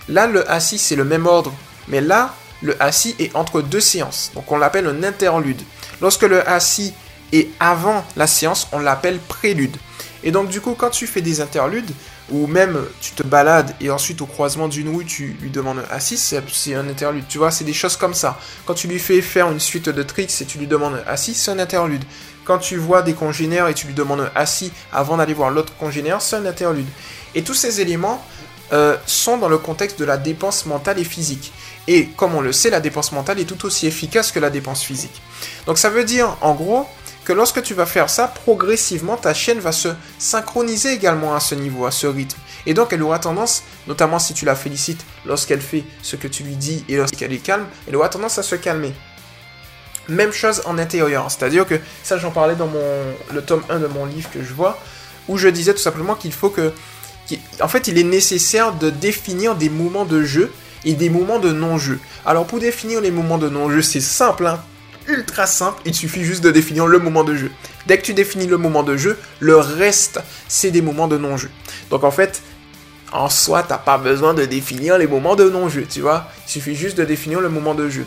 Là, 0.09 0.27
le 0.27 0.51
assis, 0.51 0.79
c'est 0.79 0.97
le 0.97 1.05
même 1.05 1.27
ordre, 1.27 1.53
mais 1.87 2.01
là, 2.01 2.35
le 2.63 2.81
assis 2.83 3.15
est 3.19 3.35
entre 3.37 3.63
deux 3.63 3.81
séances. 3.81 4.31
Donc 4.35 4.51
on 4.51 4.57
l'appelle 4.57 4.87
un 4.87 5.03
interlude. 5.03 5.61
Lorsque 6.01 6.23
le 6.23 6.47
assis 6.49 6.95
est 7.33 7.49
avant 7.61 8.05
la 8.17 8.27
séance, 8.27 8.69
on 8.73 8.79
l'appelle 8.79 9.19
prélude. 9.19 9.77
Et 10.23 10.31
donc 10.31 10.49
du 10.49 10.61
coup, 10.61 10.75
quand 10.75 10.91
tu 10.91 11.07
fais 11.07 11.21
des 11.21 11.41
interludes, 11.41 11.91
ou 12.31 12.47
même 12.47 12.79
tu 13.01 13.13
te 13.13 13.23
balades 13.23 13.75
et 13.81 13.91
ensuite 13.91 14.23
au 14.23 14.27
croisement 14.27 14.69
d'une 14.69 14.95
rue, 14.95 15.05
tu 15.05 15.37
lui 15.41 15.51
demandes 15.51 15.81
un 15.81 15.95
assis, 15.95 16.17
c'est 16.17 16.75
un 16.75 16.89
interlude. 16.89 17.25
Tu 17.29 17.39
vois, 17.39 17.51
c'est 17.51 17.65
des 17.65 17.75
choses 17.75 17.97
comme 17.97 18.15
ça. 18.15 18.39
Quand 18.65 18.75
tu 18.75 18.89
lui 18.89 18.99
fais 18.99 19.21
faire 19.21 19.51
une 19.51 19.61
suite 19.61 19.91
de 19.91 20.03
tricks 20.03 20.41
et 20.41 20.45
tu 20.47 20.59
lui 20.59 20.67
demandes 20.67 20.95
un 20.95 21.11
assis, 21.11 21.35
c'est 21.35 21.51
un 21.51 21.59
interlude. 21.59 22.03
Quand 22.45 22.59
tu 22.59 22.77
vois 22.77 23.03
des 23.03 23.15
congénères 23.15 23.69
et 23.69 23.75
tu 23.75 23.87
lui 23.87 23.95
demandes 23.95 24.21
un 24.21 24.31
assis 24.35 24.73
avant 24.93 25.19
d'aller 25.19 25.35
voir 25.35 25.51
l'autre 25.51 25.77
congénère, 25.77 26.23
c'est 26.23 26.37
un 26.37 26.47
interlude. 26.47 26.87
Et 27.35 27.43
tous 27.43 27.55
ces 27.55 27.81
éléments 27.81 28.25
euh, 28.73 28.97
sont 29.07 29.39
dans 29.39 29.49
le 29.49 29.59
contexte 29.59 29.99
de 29.99 30.05
la 30.05 30.17
dépense 30.17 30.67
mentale 30.67 30.99
et 30.99 31.05
physique. 31.05 31.53
Et 31.87 32.07
comme 32.07 32.35
on 32.35 32.41
le 32.41 32.53
sait, 32.53 32.71
la 32.71 32.81
dépense 32.81 33.13
mentale 33.13 33.41
est 33.41 33.45
tout 33.45 33.67
aussi 33.67 33.87
efficace 33.87 34.33
que 34.33 34.39
la 34.39 34.51
dépense 34.51 34.83
physique. 34.83 35.21
Donc 35.67 35.79
ça 35.79 35.91
veut 35.91 36.05
dire, 36.05 36.37
en 36.41 36.55
gros, 36.55 36.87
que 37.25 37.33
lorsque 37.33 37.63
tu 37.63 37.75
vas 37.75 37.87
faire 37.87 38.11
ça, 38.11 38.29
progressivement, 38.29 39.17
ta 39.17 39.35
chienne 39.35 39.59
va 39.59 39.73
se 39.73 39.89
synchroniser 40.19 40.93
également 40.93 41.35
à 41.35 41.41
ce 41.41 41.55
niveau, 41.55 41.87
à 41.87 41.91
ce 41.91 42.07
rythme. 42.07 42.39
Et 42.67 42.75
donc 42.75 42.93
elle 42.93 43.03
aura 43.03 43.19
tendance, 43.19 43.63
notamment 43.87 44.19
si 44.19 44.35
tu 44.35 44.45
la 44.45 44.55
félicites 44.55 45.05
lorsqu'elle 45.27 45.61
fait 45.61 45.85
ce 46.03 46.17
que 46.17 46.29
tu 46.29 46.43
lui 46.43 46.57
dis 46.57 46.85
et 46.89 46.97
lorsqu'elle 46.97 47.33
est 47.33 47.39
calme, 47.39 47.67
elle 47.89 47.97
aura 47.97 48.09
tendance 48.09 48.39
à 48.39 48.43
se 48.43 48.55
calmer. 48.55 48.93
Même 50.09 50.33
chose 50.33 50.63
en 50.67 50.79
intérieur, 50.79 51.31
c'est-à-dire 51.31 51.67
que 51.67 51.81
ça 52.03 52.19
j'en 52.19 52.31
parlais 52.31 52.57
dans 52.57 52.67
mon, 52.67 52.83
le 53.33 53.43
tome 53.43 53.63
1 53.71 53.79
de 53.79 53.87
mon 53.87 54.05
livre 54.05 54.31
que 54.31 54.43
je 54.43 54.53
vois, 54.53 54.79
où 55.29 55.39
je 55.39 55.49
disais 55.49 55.73
tout 55.73 55.81
simplement 55.81 56.15
qu'il 56.15 56.33
faut 56.33 56.51
que... 56.51 56.73
En 57.61 57.69
fait, 57.69 57.89
il 57.89 57.99
est 57.99 58.05
nécessaire 58.05 58.75
de 58.75 58.91
définir 58.91 59.55
des 59.55 59.71
moments 59.71 60.05
de 60.05 60.23
jeu 60.23 60.53
et 60.85 60.95
des 60.95 61.09
moments 61.09 61.39
de 61.39 61.53
non-jeu. 61.53 61.99
Alors 62.27 62.47
pour 62.47 62.59
définir 62.59 63.01
les 63.01 63.11
moments 63.11 63.39
de 63.39 63.49
non-jeu, 63.49 63.83
c'est 63.83 64.01
simple, 64.01 64.47
hein 64.47 64.61
ultra 65.09 65.47
simple, 65.47 65.83
il 65.85 65.95
suffit 65.95 66.25
juste 66.25 66.43
de 66.43 66.51
définir 66.51 66.87
le 66.87 66.99
moment 66.99 67.25
de 67.25 67.35
jeu. 67.35 67.51
Dès 67.87 67.99
que 67.99 68.03
tu 68.03 68.15
définis 68.15 68.47
le 68.47 68.57
moment 68.57 68.83
de 68.83 68.97
jeu, 68.97 69.19
le 69.41 69.57
reste, 69.57 70.21
c'est 70.49 70.71
des 70.71 70.83
moments 70.83 71.09
de 71.09 71.19
non-jeu. 71.19 71.51
Donc 71.91 72.05
en 72.05 72.11
fait, 72.11 72.43
en 73.13 73.29
soi, 73.29 73.63
t'as 73.63 73.79
pas 73.79 73.99
besoin 73.99 74.35
de 74.35 74.45
définir 74.45 74.99
les 74.99 75.07
moments 75.07 75.37
de 75.37 75.49
non-jeu, 75.49 75.87
tu 75.89 76.01
vois. 76.01 76.29
Il 76.47 76.51
suffit 76.51 76.75
juste 76.75 76.97
de 76.97 77.05
définir 77.05 77.41
le 77.41 77.49
moment 77.49 77.75
de 77.75 77.89
jeu. 77.89 78.07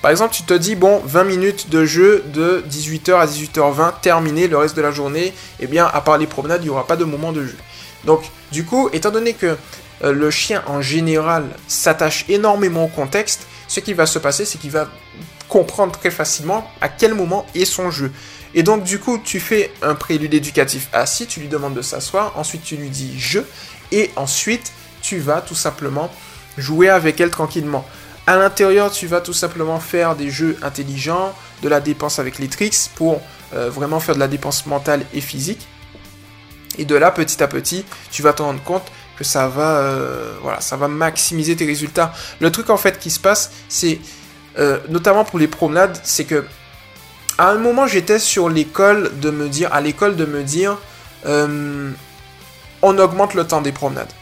Par 0.00 0.10
exemple, 0.10 0.34
tu 0.34 0.44
te 0.44 0.54
dis, 0.54 0.76
bon, 0.76 1.02
20 1.04 1.24
minutes 1.24 1.70
de 1.70 1.84
jeu 1.84 2.24
de 2.32 2.64
18h 2.70 3.14
à 3.14 3.26
18h20, 3.26 4.00
terminé 4.00 4.46
le 4.46 4.56
reste 4.56 4.76
de 4.76 4.82
la 4.82 4.92
journée, 4.92 5.32
eh 5.60 5.66
bien, 5.66 5.86
à 5.86 6.00
part 6.00 6.18
les 6.18 6.26
promenades, 6.26 6.62
il 6.62 6.66
n'y 6.66 6.70
aura 6.70 6.86
pas 6.86 6.96
de 6.96 7.04
moment 7.04 7.32
de 7.32 7.44
jeu. 7.44 7.56
Donc, 8.04 8.22
du 8.52 8.64
coup, 8.64 8.88
étant 8.92 9.10
donné 9.10 9.34
que 9.34 9.56
euh, 10.04 10.12
le 10.12 10.30
chien 10.30 10.62
en 10.66 10.80
général 10.80 11.44
s'attache 11.66 12.24
énormément 12.28 12.84
au 12.84 12.88
contexte, 12.88 13.46
ce 13.66 13.80
qui 13.80 13.94
va 13.94 14.06
se 14.06 14.18
passer, 14.18 14.44
c'est 14.44 14.58
qu'il 14.58 14.70
va 14.70 14.88
comprendre 15.48 15.92
très 15.98 16.10
facilement 16.10 16.70
à 16.80 16.88
quel 16.88 17.14
moment 17.14 17.46
est 17.54 17.64
son 17.64 17.90
jeu. 17.90 18.12
Et 18.54 18.62
donc 18.62 18.84
du 18.84 18.98
coup, 18.98 19.18
tu 19.18 19.40
fais 19.40 19.72
un 19.82 19.94
prélude 19.94 20.32
éducatif 20.32 20.88
assis, 20.92 21.26
tu 21.26 21.40
lui 21.40 21.48
demandes 21.48 21.74
de 21.74 21.82
s'asseoir, 21.82 22.32
ensuite 22.36 22.62
tu 22.62 22.76
lui 22.76 22.88
dis 22.88 23.18
je, 23.18 23.40
et 23.92 24.10
ensuite 24.16 24.72
tu 25.02 25.18
vas 25.18 25.40
tout 25.40 25.54
simplement 25.54 26.10
jouer 26.56 26.88
avec 26.88 27.20
elle 27.20 27.30
tranquillement. 27.30 27.86
À 28.26 28.36
l'intérieur, 28.36 28.90
tu 28.90 29.06
vas 29.06 29.20
tout 29.20 29.32
simplement 29.32 29.80
faire 29.80 30.14
des 30.14 30.30
jeux 30.30 30.58
intelligents, 30.62 31.34
de 31.62 31.68
la 31.68 31.80
dépense 31.80 32.18
avec 32.18 32.38
les 32.38 32.48
tricks 32.48 32.90
pour 32.94 33.20
euh, 33.54 33.70
vraiment 33.70 34.00
faire 34.00 34.14
de 34.14 34.20
la 34.20 34.28
dépense 34.28 34.66
mentale 34.66 35.04
et 35.14 35.20
physique. 35.20 35.66
Et 36.78 36.84
de 36.84 36.94
là, 36.94 37.10
petit 37.10 37.42
à 37.42 37.48
petit, 37.48 37.84
tu 38.10 38.22
vas 38.22 38.32
te 38.32 38.42
rendre 38.42 38.62
compte 38.62 38.84
que 39.18 39.24
ça 39.24 39.48
va, 39.48 39.78
euh, 39.78 40.32
voilà, 40.42 40.60
ça 40.60 40.76
va 40.76 40.86
maximiser 40.86 41.56
tes 41.56 41.66
résultats. 41.66 42.14
Le 42.40 42.52
truc 42.52 42.70
en 42.70 42.76
fait 42.76 42.98
qui 42.98 43.10
se 43.10 43.18
passe, 43.18 43.50
c'est 43.68 43.98
euh, 44.58 44.78
notamment 44.88 45.24
pour 45.24 45.40
les 45.40 45.48
promenades, 45.48 45.98
c'est 46.04 46.24
que 46.24 46.44
à 47.36 47.50
un 47.50 47.58
moment 47.58 47.86
j'étais 47.86 48.20
sur 48.20 48.48
l'école 48.48 49.18
de 49.20 49.30
me 49.30 49.48
dire, 49.48 49.72
à 49.72 49.80
l'école 49.80 50.16
de 50.16 50.24
me 50.24 50.44
dire, 50.44 50.78
euh, 51.26 51.90
on 52.82 52.96
augmente 52.98 53.34
le 53.34 53.44
temps 53.44 53.60
des 53.60 53.72
promenades. 53.72 54.12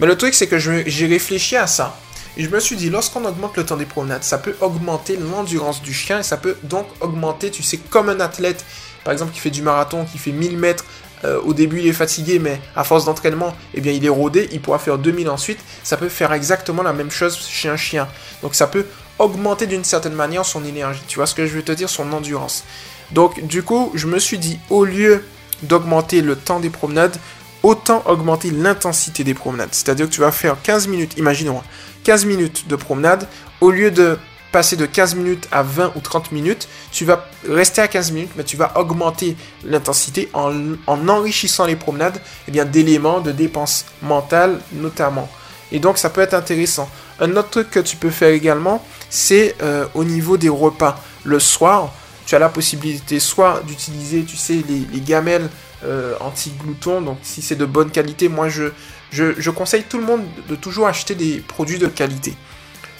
Mais 0.00 0.06
le 0.06 0.16
truc 0.16 0.32
c'est 0.32 0.46
que 0.46 0.58
j'ai 0.58 1.06
réfléchi 1.06 1.56
à 1.56 1.66
ça 1.66 1.98
Et 2.38 2.44
je 2.44 2.48
me 2.48 2.60
suis 2.60 2.76
dit, 2.76 2.88
lorsqu'on 2.88 3.24
augmente 3.26 3.56
le 3.56 3.66
temps 3.66 3.76
des 3.76 3.84
promenades, 3.84 4.22
ça 4.24 4.38
peut 4.38 4.56
augmenter 4.60 5.18
l'endurance 5.18 5.82
du 5.82 5.92
chien 5.92 6.20
et 6.20 6.22
ça 6.22 6.38
peut 6.38 6.56
donc 6.62 6.86
augmenter, 7.00 7.50
tu 7.50 7.62
sais, 7.62 7.76
comme 7.76 8.08
un 8.08 8.20
athlète, 8.20 8.64
par 9.04 9.12
exemple, 9.12 9.32
qui 9.32 9.40
fait 9.40 9.50
du 9.50 9.62
marathon, 9.62 10.04
qui 10.04 10.18
fait 10.18 10.32
1000 10.32 10.56
mètres, 10.56 10.84
euh, 11.24 11.40
au 11.42 11.54
début 11.54 11.80
il 11.80 11.86
est 11.86 11.92
fatigué, 11.92 12.38
mais 12.38 12.60
à 12.76 12.84
force 12.84 13.04
d'entraînement, 13.04 13.54
eh 13.74 13.80
bien 13.80 13.92
il 13.92 14.04
est 14.04 14.10
rodé, 14.10 14.48
il 14.52 14.60
pourra 14.60 14.78
faire 14.78 14.98
2000 14.98 15.28
ensuite. 15.28 15.58
Ça 15.82 15.96
peut 15.96 16.08
faire 16.08 16.32
exactement 16.32 16.82
la 16.82 16.92
même 16.92 17.10
chose 17.10 17.38
chez 17.48 17.68
un 17.68 17.76
chien. 17.76 18.08
Donc 18.42 18.54
ça 18.54 18.66
peut 18.66 18.86
augmenter 19.18 19.66
d'une 19.66 19.84
certaine 19.84 20.14
manière 20.14 20.44
son 20.44 20.64
énergie. 20.64 21.02
Tu 21.08 21.16
vois 21.16 21.26
ce 21.26 21.34
que 21.34 21.46
je 21.46 21.54
veux 21.54 21.62
te 21.62 21.72
dire, 21.72 21.90
son 21.90 22.12
endurance. 22.12 22.64
Donc 23.10 23.44
du 23.46 23.62
coup, 23.62 23.90
je 23.94 24.06
me 24.06 24.18
suis 24.18 24.38
dit, 24.38 24.58
au 24.70 24.84
lieu 24.84 25.24
d'augmenter 25.62 26.22
le 26.22 26.36
temps 26.36 26.60
des 26.60 26.70
promenades, 26.70 27.16
autant 27.62 28.02
augmenter 28.06 28.50
l'intensité 28.50 29.24
des 29.24 29.34
promenades. 29.34 29.70
C'est-à-dire 29.72 30.06
que 30.06 30.12
tu 30.12 30.20
vas 30.20 30.30
faire 30.30 30.56
15 30.62 30.86
minutes, 30.88 31.18
imaginons, 31.18 31.62
15 32.04 32.26
minutes 32.26 32.68
de 32.68 32.76
promenade, 32.76 33.26
au 33.60 33.70
lieu 33.70 33.90
de 33.90 34.18
passer 34.52 34.76
de 34.76 34.86
15 34.86 35.14
minutes 35.14 35.48
à 35.52 35.62
20 35.62 35.92
ou 35.96 36.00
30 36.00 36.32
minutes, 36.32 36.68
tu 36.90 37.04
vas 37.04 37.28
rester 37.48 37.80
à 37.80 37.88
15 37.88 38.12
minutes, 38.12 38.30
mais 38.36 38.44
tu 38.44 38.56
vas 38.56 38.78
augmenter 38.78 39.36
l'intensité 39.64 40.28
en, 40.32 40.52
enrichissant 40.86 41.66
les 41.66 41.76
promenades 41.76 42.20
eh 42.46 42.50
bien, 42.50 42.64
d'éléments 42.64 43.20
de 43.20 43.32
dépenses 43.32 43.86
mentales 44.02 44.60
notamment. 44.72 45.28
Et 45.70 45.80
donc 45.80 45.98
ça 45.98 46.10
peut 46.10 46.20
être 46.20 46.34
intéressant. 46.34 46.88
Un 47.20 47.36
autre 47.36 47.50
truc 47.50 47.70
que 47.70 47.80
tu 47.80 47.96
peux 47.96 48.10
faire 48.10 48.30
également, 48.30 48.84
c'est 49.10 49.54
euh, 49.62 49.86
au 49.94 50.04
niveau 50.04 50.36
des 50.36 50.48
repas. 50.48 51.00
Le 51.24 51.38
soir, 51.38 51.92
tu 52.26 52.34
as 52.34 52.38
la 52.38 52.48
possibilité 52.48 53.20
soit 53.20 53.62
d'utiliser, 53.66 54.24
tu 54.24 54.36
sais, 54.36 54.62
les, 54.68 55.00
gamelles 55.00 55.48
euh, 55.84 56.14
anti-glouton. 56.20 57.02
Donc 57.02 57.18
si 57.22 57.42
c'est 57.42 57.56
de 57.56 57.66
bonne 57.66 57.90
qualité, 57.90 58.28
moi 58.28 58.48
je, 58.48 58.70
je 59.10 59.50
conseille 59.50 59.84
tout 59.84 59.98
le 59.98 60.04
monde 60.04 60.24
de 60.48 60.54
toujours 60.54 60.86
acheter 60.86 61.14
des 61.14 61.38
produits 61.38 61.78
de 61.78 61.86
qualité. 61.86 62.34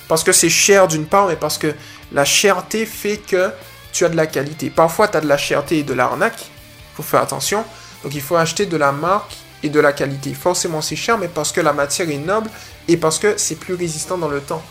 Parce 0.09 0.25
que 0.25 0.33
c'est 0.33 0.49
cher 0.49 0.89
d'une 0.89 1.07
part, 1.07 1.29
mais 1.29 1.37
parce 1.37 1.59
que 1.59 1.75
la 2.13 2.25
cherté 2.25 2.87
fait 2.87 3.19
que 3.19 3.51
tu 3.93 4.05
as 4.05 4.09
de 4.09 4.17
la 4.17 4.27
qualité. 4.27 4.71
Parfois, 4.71 5.09
tu 5.09 5.17
as 5.19 5.21
de 5.21 5.29
la 5.29 5.37
cherté 5.37 5.79
et 5.79 5.83
de 5.83 5.93
l'arnaque. 5.93 6.41
Il 6.41 6.97
faut 6.97 7.03
faire 7.03 7.21
attention. 7.21 7.65
Donc, 8.03 8.15
il 8.15 8.23
faut 8.23 8.37
acheter 8.37 8.67
de 8.67 8.77
la 8.77 8.93
marque 8.93 9.37
et 9.63 9.69
de 9.69 9.81
la 9.81 9.93
qualité. 9.93 10.33
Forcément, 10.35 10.81
c'est 10.81 10.97
cher, 10.97 11.19
mais 11.19 11.29
parce 11.29 11.53
que 11.53 11.61
la 11.61 11.73
matière 11.73 12.09
est 12.09 12.19
noble 12.19 12.51
et 12.89 12.97
parce 12.97 13.19
que 13.19 13.35
c'est 13.37 13.57
plus 13.57 13.75
résistant 13.75 14.17
dans 14.17 14.29
le 14.29 14.41
temps. 14.41 14.63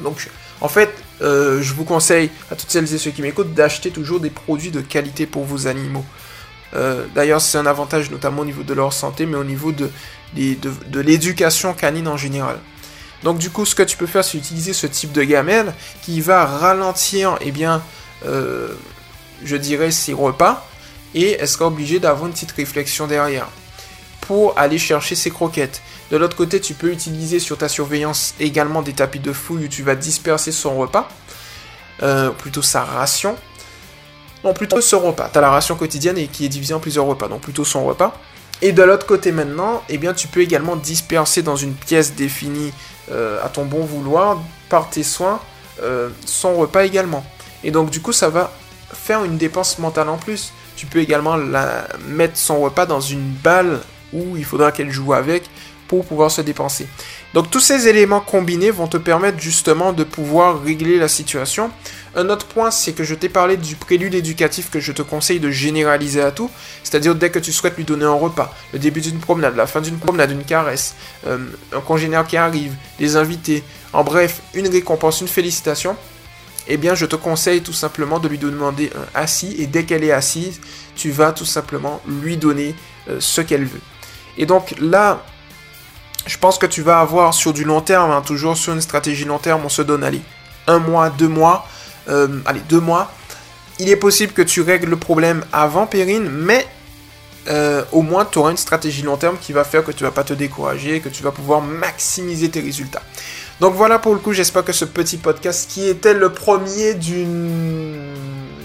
Donc, 0.00 0.28
en 0.60 0.68
fait, 0.68 0.94
euh, 1.22 1.60
je 1.62 1.74
vous 1.74 1.84
conseille 1.84 2.30
à 2.50 2.54
toutes 2.54 2.70
celles 2.70 2.92
et 2.92 2.98
ceux 2.98 3.10
qui 3.10 3.22
m'écoutent 3.22 3.54
d'acheter 3.54 3.90
toujours 3.90 4.20
des 4.20 4.30
produits 4.30 4.70
de 4.70 4.80
qualité 4.80 5.26
pour 5.26 5.44
vos 5.44 5.66
animaux. 5.66 6.04
Euh, 6.74 7.06
d'ailleurs, 7.14 7.40
c'est 7.40 7.58
un 7.58 7.66
avantage 7.66 8.10
notamment 8.10 8.42
au 8.42 8.44
niveau 8.44 8.62
de 8.62 8.74
leur 8.74 8.92
santé, 8.92 9.26
mais 9.26 9.36
au 9.36 9.44
niveau 9.44 9.72
de, 9.72 9.90
de 10.34 11.00
l'éducation 11.00 11.72
canine 11.72 12.08
en 12.08 12.16
général. 12.16 12.58
Donc 13.22 13.38
du 13.38 13.50
coup, 13.50 13.64
ce 13.64 13.74
que 13.74 13.82
tu 13.82 13.96
peux 13.96 14.06
faire, 14.06 14.24
c'est 14.24 14.36
utiliser 14.36 14.72
ce 14.72 14.86
type 14.86 15.12
de 15.12 15.22
gamelle 15.22 15.72
qui 16.02 16.20
va 16.20 16.44
ralentir, 16.44 17.38
eh 17.40 17.50
bien, 17.52 17.82
euh, 18.26 18.68
je 19.44 19.56
dirais, 19.56 19.90
ses 19.90 20.12
repas, 20.12 20.66
et 21.14 21.36
elle 21.40 21.48
sera 21.48 21.66
obligée 21.66 22.00
d'avoir 22.00 22.26
une 22.26 22.32
petite 22.32 22.52
réflexion 22.52 23.06
derrière 23.06 23.46
pour 24.20 24.58
aller 24.58 24.78
chercher 24.78 25.14
ses 25.14 25.30
croquettes. 25.30 25.82
De 26.10 26.16
l'autre 26.16 26.36
côté, 26.36 26.60
tu 26.60 26.74
peux 26.74 26.90
utiliser 26.90 27.38
sur 27.38 27.58
ta 27.58 27.68
surveillance 27.68 28.34
également 28.40 28.82
des 28.82 28.92
tapis 28.92 29.20
de 29.20 29.32
fouille 29.32 29.64
où 29.64 29.68
tu 29.68 29.82
vas 29.82 29.94
disperser 29.94 30.52
son 30.52 30.76
repas, 30.76 31.08
euh, 32.02 32.30
plutôt 32.30 32.62
sa 32.62 32.84
ration. 32.84 33.36
Non, 34.42 34.52
plutôt 34.52 34.80
son 34.80 35.00
repas. 35.00 35.30
Tu 35.32 35.38
as 35.38 35.40
la 35.40 35.50
ration 35.50 35.74
quotidienne 35.76 36.18
et 36.18 36.26
qui 36.26 36.44
est 36.44 36.48
divisée 36.48 36.74
en 36.74 36.80
plusieurs 36.80 37.06
repas, 37.06 37.28
donc 37.28 37.40
plutôt 37.40 37.64
son 37.64 37.84
repas. 37.84 38.18
Et 38.64 38.72
de 38.72 38.82
l'autre 38.82 39.04
côté 39.04 39.30
maintenant, 39.30 39.82
eh 39.90 39.98
bien, 39.98 40.14
tu 40.14 40.26
peux 40.26 40.40
également 40.40 40.74
disperser 40.74 41.42
dans 41.42 41.54
une 41.54 41.74
pièce 41.74 42.14
définie 42.14 42.72
euh, 43.10 43.38
à 43.44 43.50
ton 43.50 43.66
bon 43.66 43.84
vouloir, 43.84 44.42
par 44.70 44.88
tes 44.88 45.02
soins, 45.02 45.38
euh, 45.82 46.08
son 46.24 46.54
repas 46.54 46.86
également. 46.86 47.26
Et 47.62 47.70
donc 47.70 47.90
du 47.90 48.00
coup, 48.00 48.12
ça 48.12 48.30
va 48.30 48.50
faire 48.94 49.22
une 49.22 49.36
dépense 49.36 49.78
mentale 49.78 50.08
en 50.08 50.16
plus. 50.16 50.54
Tu 50.76 50.86
peux 50.86 51.00
également 51.00 51.36
la, 51.36 51.86
mettre 52.08 52.38
son 52.38 52.62
repas 52.62 52.86
dans 52.86 53.02
une 53.02 53.34
balle 53.44 53.80
où 54.14 54.34
il 54.34 54.46
faudra 54.46 54.72
qu'elle 54.72 54.90
joue 54.90 55.12
avec 55.12 55.42
pour 55.88 56.04
pouvoir 56.04 56.30
se 56.30 56.40
dépenser. 56.40 56.86
Donc 57.34 57.50
tous 57.50 57.60
ces 57.60 57.88
éléments 57.88 58.20
combinés 58.20 58.70
vont 58.70 58.86
te 58.86 58.96
permettre 58.96 59.38
justement 59.40 59.92
de 59.92 60.04
pouvoir 60.04 60.62
régler 60.62 60.98
la 60.98 61.08
situation. 61.08 61.70
Un 62.16 62.28
autre 62.28 62.46
point, 62.46 62.70
c'est 62.70 62.92
que 62.92 63.02
je 63.02 63.14
t'ai 63.14 63.28
parlé 63.28 63.56
du 63.56 63.74
prélude 63.74 64.14
éducatif 64.14 64.70
que 64.70 64.80
je 64.80 64.92
te 64.92 65.02
conseille 65.02 65.40
de 65.40 65.50
généraliser 65.50 66.22
à 66.22 66.30
tout, 66.30 66.50
c'est-à-dire 66.82 67.14
dès 67.14 67.30
que 67.30 67.38
tu 67.38 67.52
souhaites 67.52 67.76
lui 67.76 67.84
donner 67.84 68.04
un 68.04 68.12
repas, 68.12 68.54
le 68.72 68.78
début 68.78 69.00
d'une 69.00 69.18
promenade, 69.18 69.56
la 69.56 69.66
fin 69.66 69.80
d'une 69.80 69.98
promenade, 69.98 70.30
une 70.30 70.44
caresse, 70.44 70.94
euh, 71.26 71.38
un 71.72 71.80
congénère 71.80 72.26
qui 72.26 72.36
arrive, 72.36 72.72
des 72.98 73.16
invités, 73.16 73.64
en 73.92 74.04
bref, 74.04 74.42
une 74.54 74.68
récompense, 74.68 75.20
une 75.20 75.28
félicitation, 75.28 75.96
eh 76.68 76.76
bien 76.76 76.94
je 76.94 77.06
te 77.06 77.16
conseille 77.16 77.60
tout 77.60 77.72
simplement 77.72 78.18
de 78.18 78.28
lui 78.28 78.38
demander 78.38 78.90
un 78.96 79.20
assis 79.20 79.54
et 79.58 79.66
dès 79.66 79.84
qu'elle 79.84 80.04
est 80.04 80.12
assise, 80.12 80.60
tu 80.96 81.10
vas 81.10 81.32
tout 81.32 81.44
simplement 81.44 82.00
lui 82.06 82.36
donner 82.36 82.74
euh, 83.08 83.16
ce 83.20 83.40
qu'elle 83.40 83.64
veut. 83.64 83.80
Et 84.38 84.46
donc 84.46 84.74
là, 84.80 85.24
je 86.26 86.38
pense 86.38 86.58
que 86.58 86.66
tu 86.66 86.82
vas 86.82 87.00
avoir 87.00 87.34
sur 87.34 87.52
du 87.52 87.64
long 87.64 87.80
terme, 87.80 88.10
hein, 88.10 88.22
toujours 88.24 88.56
sur 88.56 88.72
une 88.72 88.80
stratégie 88.80 89.24
long 89.24 89.38
terme, 89.38 89.62
on 89.64 89.68
se 89.68 89.82
donne, 89.82 90.04
allez, 90.04 90.22
un 90.66 90.78
mois, 90.78 91.10
deux 91.10 91.28
mois, 91.28 91.66
euh, 92.08 92.40
allez, 92.46 92.62
deux 92.68 92.80
mois. 92.80 93.10
Il 93.78 93.88
est 93.88 93.96
possible 93.96 94.32
que 94.32 94.42
tu 94.42 94.60
règles 94.60 94.88
le 94.88 94.96
problème 94.96 95.44
avant 95.52 95.86
Perrine, 95.86 96.28
mais 96.30 96.66
euh, 97.48 97.84
au 97.92 98.00
moins 98.00 98.24
tu 98.24 98.38
auras 98.38 98.52
une 98.52 98.56
stratégie 98.56 99.02
long 99.02 99.18
terme 99.18 99.36
qui 99.38 99.52
va 99.52 99.64
faire 99.64 99.84
que 99.84 99.92
tu 99.92 100.04
vas 100.04 100.10
pas 100.10 100.24
te 100.24 100.32
décourager, 100.32 101.00
que 101.00 101.10
tu 101.10 101.22
vas 101.22 101.32
pouvoir 101.32 101.60
maximiser 101.60 102.48
tes 102.48 102.60
résultats. 102.60 103.02
Donc 103.60 103.74
voilà 103.74 103.98
pour 103.98 104.14
le 104.14 104.20
coup, 104.20 104.32
j'espère 104.32 104.64
que 104.64 104.72
ce 104.72 104.84
petit 104.84 105.18
podcast 105.18 105.68
qui 105.70 105.88
était 105.88 106.14
le 106.14 106.32
premier 106.32 106.94
d'une... 106.94 108.14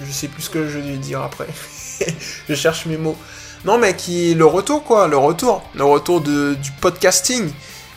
Je 0.06 0.12
sais 0.12 0.28
plus 0.28 0.44
ce 0.44 0.50
que 0.50 0.68
je 0.68 0.80
vais 0.80 0.98
dire 0.98 1.22
après. 1.22 1.48
je 2.50 2.56
cherche 2.56 2.86
mes 2.86 2.98
mots. 2.98 3.18
Non, 3.66 3.78
mais 3.78 3.96
qui 3.96 4.34
le 4.36 4.46
retour, 4.46 4.84
quoi, 4.84 5.08
le 5.08 5.18
retour. 5.18 5.64
Le 5.76 5.84
retour 5.84 6.22
du 6.22 6.72
podcasting. 6.82 7.50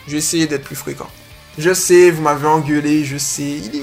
Je 0.06 0.12
vais 0.12 0.18
essayer 0.18 0.46
d'être 0.46 0.64
plus 0.64 0.76
fréquent. 0.76 1.08
Je 1.58 1.74
sais, 1.74 2.10
vous 2.10 2.22
m'avez 2.22 2.46
engueulé, 2.46 3.04
je 3.04 3.18
sais. 3.18 3.42
Il 3.42 3.76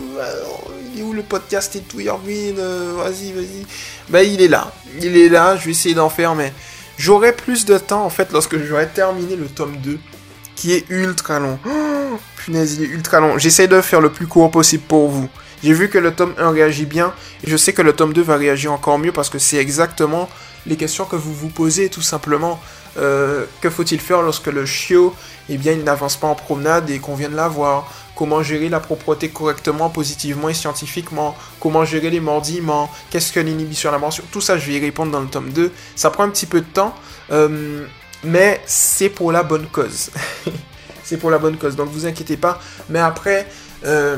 est 0.99 1.01
où, 1.01 1.13
le 1.13 1.21
podcast 1.21 1.75
et 1.75 1.81
tout, 1.81 1.99
euh, 1.99 2.93
Vas-y, 2.97 3.31
vas-y. 3.31 3.65
Ben, 4.09 4.21
il 4.21 4.41
est 4.41 4.47
là. 4.47 4.71
Il 5.01 5.15
est 5.15 5.29
là, 5.29 5.55
je 5.55 5.65
vais 5.65 5.71
essayer 5.71 5.95
d'en 5.95 6.09
faire, 6.09 6.35
mais 6.35 6.51
j'aurai 6.97 7.31
plus 7.31 7.65
de 7.65 7.77
temps, 7.77 8.03
en 8.03 8.09
fait, 8.09 8.31
lorsque 8.33 8.57
j'aurai 8.57 8.87
terminé 8.87 9.35
le 9.35 9.45
tome 9.45 9.77
2, 9.77 9.97
qui 10.55 10.73
est 10.73 10.85
ultra 10.89 11.39
long. 11.39 11.59
Oh, 11.65 12.17
punaise, 12.37 12.75
il 12.75 12.83
est 12.83 12.87
ultra 12.87 13.19
long. 13.19 13.37
J'essaie 13.37 13.67
de 13.67 13.79
faire 13.81 14.01
le 14.01 14.11
plus 14.11 14.27
court 14.27 14.51
possible 14.51 14.83
pour 14.83 15.07
vous. 15.07 15.29
J'ai 15.63 15.73
vu 15.73 15.89
que 15.89 15.97
le 15.97 16.13
tome 16.13 16.33
1 16.37 16.51
réagit 16.51 16.85
bien, 16.85 17.13
et 17.43 17.49
je 17.49 17.57
sais 17.57 17.73
que 17.73 17.81
le 17.81 17.93
tome 17.93 18.13
2 18.13 18.21
va 18.21 18.37
réagir 18.37 18.71
encore 18.71 18.99
mieux, 18.99 19.11
parce 19.11 19.29
que 19.29 19.39
c'est 19.39 19.57
exactement 19.57 20.29
les 20.65 20.77
questions 20.77 21.05
que 21.05 21.15
vous 21.15 21.33
vous 21.33 21.49
posez 21.49 21.89
tout 21.89 22.01
simplement. 22.01 22.59
Euh, 22.97 23.45
que 23.61 23.69
faut-il 23.69 23.99
faire 23.99 24.21
lorsque 24.21 24.47
le 24.47 24.65
chiot, 24.65 25.15
eh 25.47 25.57
bien, 25.57 25.73
il 25.73 25.83
n'avance 25.83 26.17
pas 26.17 26.27
en 26.27 26.35
promenade 26.35 26.89
et 26.89 26.99
qu'on 26.99 27.15
vient 27.15 27.29
de 27.29 27.35
l'avoir 27.35 27.91
Comment 28.19 28.43
gérer 28.43 28.67
la 28.67 28.81
propreté 28.81 29.29
correctement, 29.29 29.89
positivement 29.89 30.49
et 30.49 30.53
scientifiquement? 30.53 31.37
Comment 31.61 31.85
gérer 31.85 32.09
les 32.09 32.19
mordiments 32.19 32.91
Qu'est-ce 33.09 33.31
que 33.31 33.39
l'inhibition 33.39 33.87
à 33.87 33.93
la 33.93 33.97
mention 33.97 34.25
Tout 34.29 34.41
ça, 34.41 34.57
je 34.57 34.67
vais 34.67 34.73
y 34.73 34.79
répondre 34.81 35.09
dans 35.13 35.21
le 35.21 35.27
tome 35.27 35.51
2. 35.51 35.71
Ça 35.95 36.09
prend 36.09 36.23
un 36.23 36.29
petit 36.29 36.45
peu 36.45 36.59
de 36.59 36.65
temps, 36.65 36.93
euh, 37.31 37.85
mais 38.25 38.59
c'est 38.65 39.07
pour 39.07 39.31
la 39.31 39.43
bonne 39.43 39.67
cause. 39.67 40.11
c'est 41.03 41.15
pour 41.15 41.29
la 41.31 41.37
bonne 41.37 41.55
cause, 41.55 41.77
donc 41.77 41.87
vous 41.91 42.05
inquiétez 42.05 42.35
pas. 42.35 42.59
Mais 42.89 42.99
après, 42.99 43.47
euh, 43.85 44.17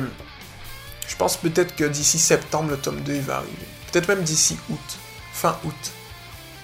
je 1.11 1.17
pense 1.17 1.35
peut-être 1.35 1.75
que 1.75 1.83
d'ici 1.83 2.17
septembre, 2.17 2.69
le 2.69 2.77
tome 2.77 3.01
2 3.01 3.13
il 3.13 3.21
va 3.21 3.35
arriver. 3.35 3.67
Peut-être 3.91 4.07
même 4.07 4.23
d'ici 4.23 4.57
août, 4.69 4.79
fin 5.33 5.57
août. 5.65 5.91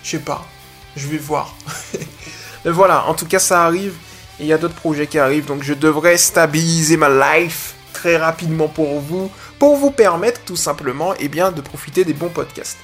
Je 0.04 0.12
sais 0.12 0.20
pas. 0.20 0.48
Je 0.96 1.06
vais 1.10 1.18
voir. 1.18 1.54
Mais 2.66 2.72
voilà, 2.72 3.08
en 3.08 3.14
tout 3.14 3.26
cas, 3.26 3.40
ça 3.40 3.66
arrive. 3.66 3.96
Et 4.40 4.44
il 4.44 4.48
y 4.48 4.54
a 4.54 4.58
d'autres 4.58 4.76
projets 4.76 5.06
qui 5.06 5.20
arrivent. 5.20 5.48
Donc, 5.48 5.64
je 5.64 5.74
devrais 5.74 6.16
stabiliser 6.16 6.96
ma 6.96 7.10
life 7.10 7.74
très 7.92 8.16
rapidement 8.16 8.70
pour 8.70 9.02
vous. 9.02 9.30
Pour 9.60 9.76
vous 9.76 9.92
permettre, 9.92 10.40
tout 10.46 10.56
simplement, 10.56 11.14
eh 11.20 11.28
bien, 11.28 11.52
de 11.52 11.60
profiter 11.60 12.06
des 12.06 12.14
bons 12.14 12.30
podcasts. 12.30 12.78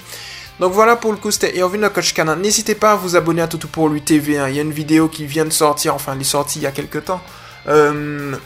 Donc 0.60 0.72
voilà 0.72 0.94
pour 0.94 1.10
le 1.10 1.18
coup, 1.18 1.32
c'était 1.32 1.56
Irvin 1.56 1.78
le 1.78 1.88
coach 1.88 2.12
canin. 2.12 2.36
N'hésitez 2.36 2.76
pas 2.76 2.92
à 2.92 2.94
vous 2.94 3.16
abonner 3.16 3.42
à 3.42 3.48
Toutou 3.48 3.66
pour 3.66 3.88
lui 3.88 4.02
TV. 4.02 4.38
Hein. 4.38 4.48
Il 4.48 4.54
y 4.54 4.60
a 4.60 4.62
une 4.62 4.70
vidéo 4.70 5.08
qui 5.08 5.26
vient 5.26 5.44
de 5.44 5.50
sortir, 5.50 5.96
enfin 5.96 6.12
elle 6.14 6.20
est 6.20 6.24
sortie 6.24 6.60
il 6.60 6.62
y 6.62 6.66
a 6.66 6.70
quelques 6.70 7.06
temps. 7.06 7.20
Euh, 7.66 8.36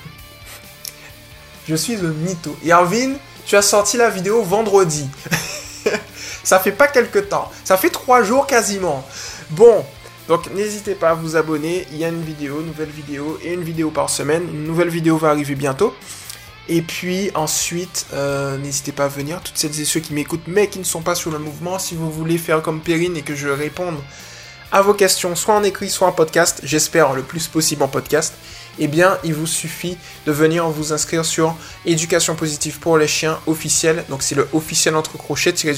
je 1.69 1.77
suis 1.77 1.97
le 1.97 2.13
mytho. 2.13 2.57
Irvin, 2.65 3.15
tu 3.45 3.57
as 3.57 3.63
sorti 3.63 3.97
la 3.97 4.09
vidéo 4.09 4.43
vendredi. 4.43 5.09
Ça 6.43 6.59
fait 6.59 6.73
pas 6.73 6.89
quelques 6.89 7.29
temps. 7.29 7.51
Ça 7.65 7.77
fait 7.77 7.91
trois 7.91 8.23
jours 8.23 8.47
quasiment. 8.47 9.07
Bon, 9.51 9.85
donc 10.29 10.51
n'hésitez 10.55 10.95
pas 10.95 11.11
à 11.11 11.15
vous 11.15 11.37
abonner. 11.37 11.87
Il 11.93 11.99
y 11.99 12.05
a 12.05 12.09
une 12.09 12.23
vidéo, 12.23 12.61
une 12.61 12.69
nouvelle 12.69 12.89
vidéo 12.89 13.39
et 13.43 13.53
une 13.53 13.63
vidéo 13.63 13.91
par 13.91 14.09
semaine. 14.09 14.45
Une 14.45 14.65
nouvelle 14.65 14.89
vidéo 14.89 15.19
va 15.19 15.29
arriver 15.29 15.55
bientôt. 15.55 15.95
Et 16.71 16.83
puis 16.83 17.31
ensuite, 17.35 18.07
euh, 18.13 18.57
n'hésitez 18.59 18.93
pas 18.93 19.05
à 19.05 19.09
venir, 19.09 19.41
toutes 19.43 19.57
celles 19.57 19.81
et 19.81 19.87
ceux 19.87 20.01
qui 20.01 20.13
m'écoutent 20.13 20.47
mais 20.47 20.69
qui 20.69 20.79
ne 20.79 20.85
sont 20.85 21.01
pas 21.01 21.15
sur 21.15 21.31
le 21.31 21.39
mouvement, 21.39 21.79
si 21.79 21.95
vous 21.95 22.11
voulez 22.11 22.37
faire 22.37 22.61
comme 22.61 22.81
Perrine 22.81 23.17
et 23.17 23.23
que 23.23 23.35
je 23.35 23.49
réponde 23.49 23.97
à 24.71 24.83
vos 24.83 24.93
questions, 24.93 25.35
soit 25.35 25.55
en 25.55 25.63
écrit, 25.63 25.89
soit 25.89 26.09
en 26.09 26.13
podcast, 26.13 26.61
j'espère 26.63 27.15
le 27.15 27.23
plus 27.23 27.47
possible 27.47 27.83
en 27.83 27.89
podcast, 27.89 28.35
eh 28.79 28.89
bien, 28.89 29.19
il 29.25 29.35
vous 29.35 29.47
suffit 29.47 29.97
de 30.27 30.33
venir 30.33 30.69
vous 30.69 30.93
inscrire 30.93 31.25
sur 31.25 31.57
Éducation 31.85 32.35
positive 32.35 32.79
pour 32.79 32.99
les 32.99 33.09
chiens 33.09 33.39
officiel. 33.47 34.05
Donc, 34.09 34.23
c'est 34.23 34.35
le 34.35 34.49
officiel 34.53 34.95
entre 34.97 35.17
crochets, 35.17 35.53
tiré 35.53 35.75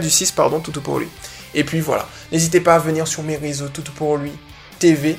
du, 0.00 0.10
6, 0.10 0.32
pardon, 0.32 0.60
tout 0.60 0.72
pour 0.80 0.98
lui. 0.98 1.08
Et 1.54 1.62
puis 1.62 1.80
voilà, 1.80 2.08
n'hésitez 2.32 2.60
pas 2.60 2.74
à 2.74 2.78
venir 2.78 3.06
sur 3.06 3.22
mes 3.22 3.36
réseaux, 3.36 3.68
tout 3.68 3.82
pour 3.82 4.16
lui, 4.16 4.32
TV. 4.78 5.16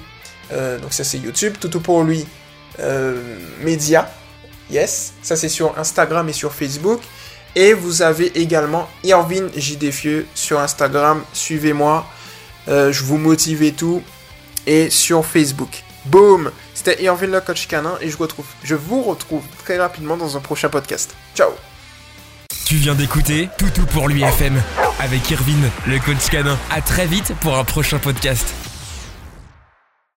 Euh, 0.51 0.77
donc, 0.79 0.93
ça, 0.93 1.03
c'est 1.03 1.17
YouTube, 1.17 1.55
tout 1.59 1.79
pour 1.79 2.03
lui, 2.03 2.25
euh, 2.79 3.37
Média. 3.61 4.11
Yes, 4.69 5.13
ça, 5.21 5.35
c'est 5.35 5.49
sur 5.49 5.77
Instagram 5.77 6.27
et 6.27 6.33
sur 6.33 6.53
Facebook. 6.53 7.01
Et 7.55 7.73
vous 7.73 8.01
avez 8.01 8.37
également 8.37 8.89
Irvin 9.03 9.47
J. 9.55 9.77
sur 10.33 10.59
Instagram. 10.59 11.23
Suivez-moi. 11.31 12.05
Euh, 12.67 12.91
je 12.91 13.03
vous 13.03 13.17
motive 13.17 13.63
et 13.63 13.71
tout. 13.71 14.03
Et 14.67 14.89
sur 14.89 15.25
Facebook. 15.25 15.84
Boom 16.05 16.51
C'était 16.73 17.03
Irvin 17.03 17.27
le 17.27 17.41
coach 17.41 17.67
canin 17.67 17.97
et 18.01 18.09
je, 18.09 18.17
retrouve, 18.17 18.45
je 18.63 18.75
vous 18.75 19.01
retrouve 19.03 19.43
très 19.63 19.77
rapidement 19.77 20.17
dans 20.17 20.37
un 20.37 20.39
prochain 20.39 20.69
podcast. 20.69 21.15
Ciao 21.35 21.49
Tu 22.65 22.75
viens 22.75 22.95
d'écouter 22.95 23.49
Toutou 23.57 23.85
pour 23.85 24.07
l'UFM 24.07 24.61
avec 24.99 25.29
Irvin 25.31 25.69
le 25.87 25.99
coach 25.99 26.29
canin. 26.29 26.57
À 26.71 26.81
très 26.81 27.05
vite 27.05 27.33
pour 27.41 27.57
un 27.57 27.63
prochain 27.63 27.99
podcast. 27.99 28.64